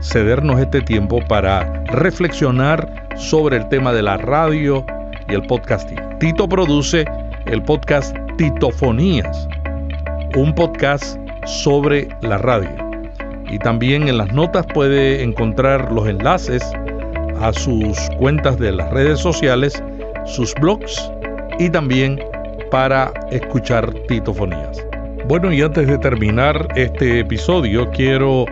cedernos 0.00 0.60
este 0.60 0.80
tiempo 0.82 1.20
para 1.26 1.84
reflexionar 1.86 3.05
sobre 3.16 3.56
el 3.56 3.68
tema 3.68 3.92
de 3.92 4.02
la 4.02 4.16
radio 4.16 4.84
y 5.28 5.34
el 5.34 5.42
podcasting. 5.42 5.98
Tito 6.18 6.48
produce 6.48 7.04
el 7.46 7.62
podcast 7.62 8.16
Titofonías, 8.36 9.48
un 10.36 10.54
podcast 10.54 11.18
sobre 11.46 12.08
la 12.22 12.38
radio. 12.38 12.70
Y 13.48 13.58
también 13.58 14.08
en 14.08 14.18
las 14.18 14.32
notas 14.32 14.66
puede 14.74 15.22
encontrar 15.22 15.92
los 15.92 16.08
enlaces 16.08 16.62
a 17.40 17.52
sus 17.52 17.96
cuentas 18.18 18.58
de 18.58 18.72
las 18.72 18.90
redes 18.90 19.20
sociales, 19.20 19.82
sus 20.24 20.54
blogs 20.54 21.10
y 21.58 21.70
también 21.70 22.20
para 22.70 23.12
escuchar 23.30 23.92
titofonías. 24.08 24.84
Bueno, 25.28 25.52
y 25.52 25.62
antes 25.62 25.86
de 25.86 25.98
terminar 25.98 26.68
este 26.76 27.20
episodio, 27.20 27.90
quiero 27.90 28.44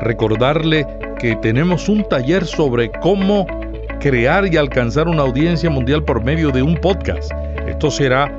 recordarle 0.00 0.86
que 1.18 1.36
tenemos 1.36 1.88
un 1.88 2.06
taller 2.08 2.44
sobre 2.44 2.90
cómo 2.90 3.46
crear 4.02 4.52
y 4.52 4.56
alcanzar 4.56 5.06
una 5.06 5.22
audiencia 5.22 5.70
mundial 5.70 6.02
por 6.02 6.24
medio 6.24 6.50
de 6.50 6.60
un 6.60 6.74
podcast. 6.74 7.30
Esto 7.68 7.88
será 7.88 8.30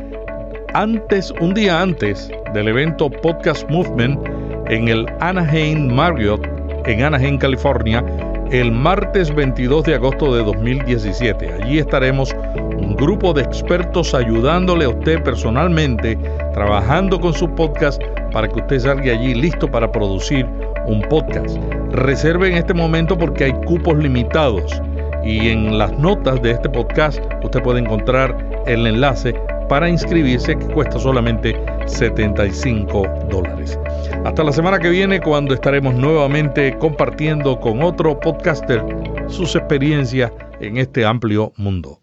antes, 0.73 1.31
un 1.39 1.53
día 1.53 1.81
antes 1.81 2.29
del 2.53 2.67
evento 2.67 3.09
Podcast 3.09 3.69
Movement 3.69 4.19
en 4.67 4.89
el 4.89 5.05
Anaheim 5.21 5.89
Marriott 5.89 6.45
en 6.85 7.01
Anaheim, 7.01 7.37
California, 7.37 8.03
el 8.51 8.73
martes 8.73 9.33
22 9.33 9.85
de 9.85 9.95
agosto 9.95 10.35
de 10.35 10.43
2017. 10.43 11.53
Allí 11.53 11.79
estaremos 11.79 12.35
un 12.77 12.97
grupo 12.97 13.31
de 13.31 13.43
expertos 13.43 14.13
ayudándole 14.13 14.83
a 14.83 14.89
usted 14.89 15.23
personalmente, 15.23 16.17
trabajando 16.53 17.21
con 17.21 17.33
su 17.33 17.47
podcast 17.55 18.03
para 18.33 18.49
que 18.49 18.59
usted 18.59 18.79
salga 18.79 19.13
allí 19.13 19.33
listo 19.33 19.71
para 19.71 19.89
producir 19.89 20.45
un 20.87 21.01
podcast. 21.03 21.57
Reserve 21.93 22.49
en 22.49 22.55
este 22.55 22.73
momento 22.73 23.17
porque 23.17 23.45
hay 23.45 23.53
cupos 23.65 23.97
limitados 23.97 24.81
y 25.23 25.49
en 25.49 25.77
las 25.77 25.91
notas 25.97 26.41
de 26.41 26.51
este 26.51 26.69
podcast 26.69 27.19
usted 27.43 27.61
puede 27.61 27.79
encontrar 27.79 28.63
el 28.65 28.85
enlace 28.87 29.33
para 29.69 29.89
inscribirse 29.89 30.57
que 30.57 30.65
cuesta 30.67 30.99
solamente 30.99 31.59
75 31.85 33.07
dólares. 33.29 33.79
Hasta 34.25 34.43
la 34.43 34.51
semana 34.51 34.79
que 34.79 34.89
viene 34.89 35.19
cuando 35.19 35.53
estaremos 35.53 35.95
nuevamente 35.95 36.77
compartiendo 36.77 37.59
con 37.59 37.81
otro 37.81 38.19
podcaster 38.19 38.83
sus 39.27 39.55
experiencias 39.55 40.31
en 40.59 40.77
este 40.77 41.05
amplio 41.05 41.53
mundo. 41.57 41.99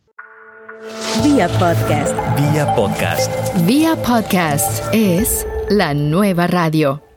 Vía 1.23 1.49
podcast. 1.59 2.15
Vía 2.37 2.75
podcast. 2.75 3.31
Vía 3.67 3.97
podcast 3.97 4.83
es 4.93 5.47
la 5.69 5.93
nueva 5.95 6.47
radio. 6.47 7.10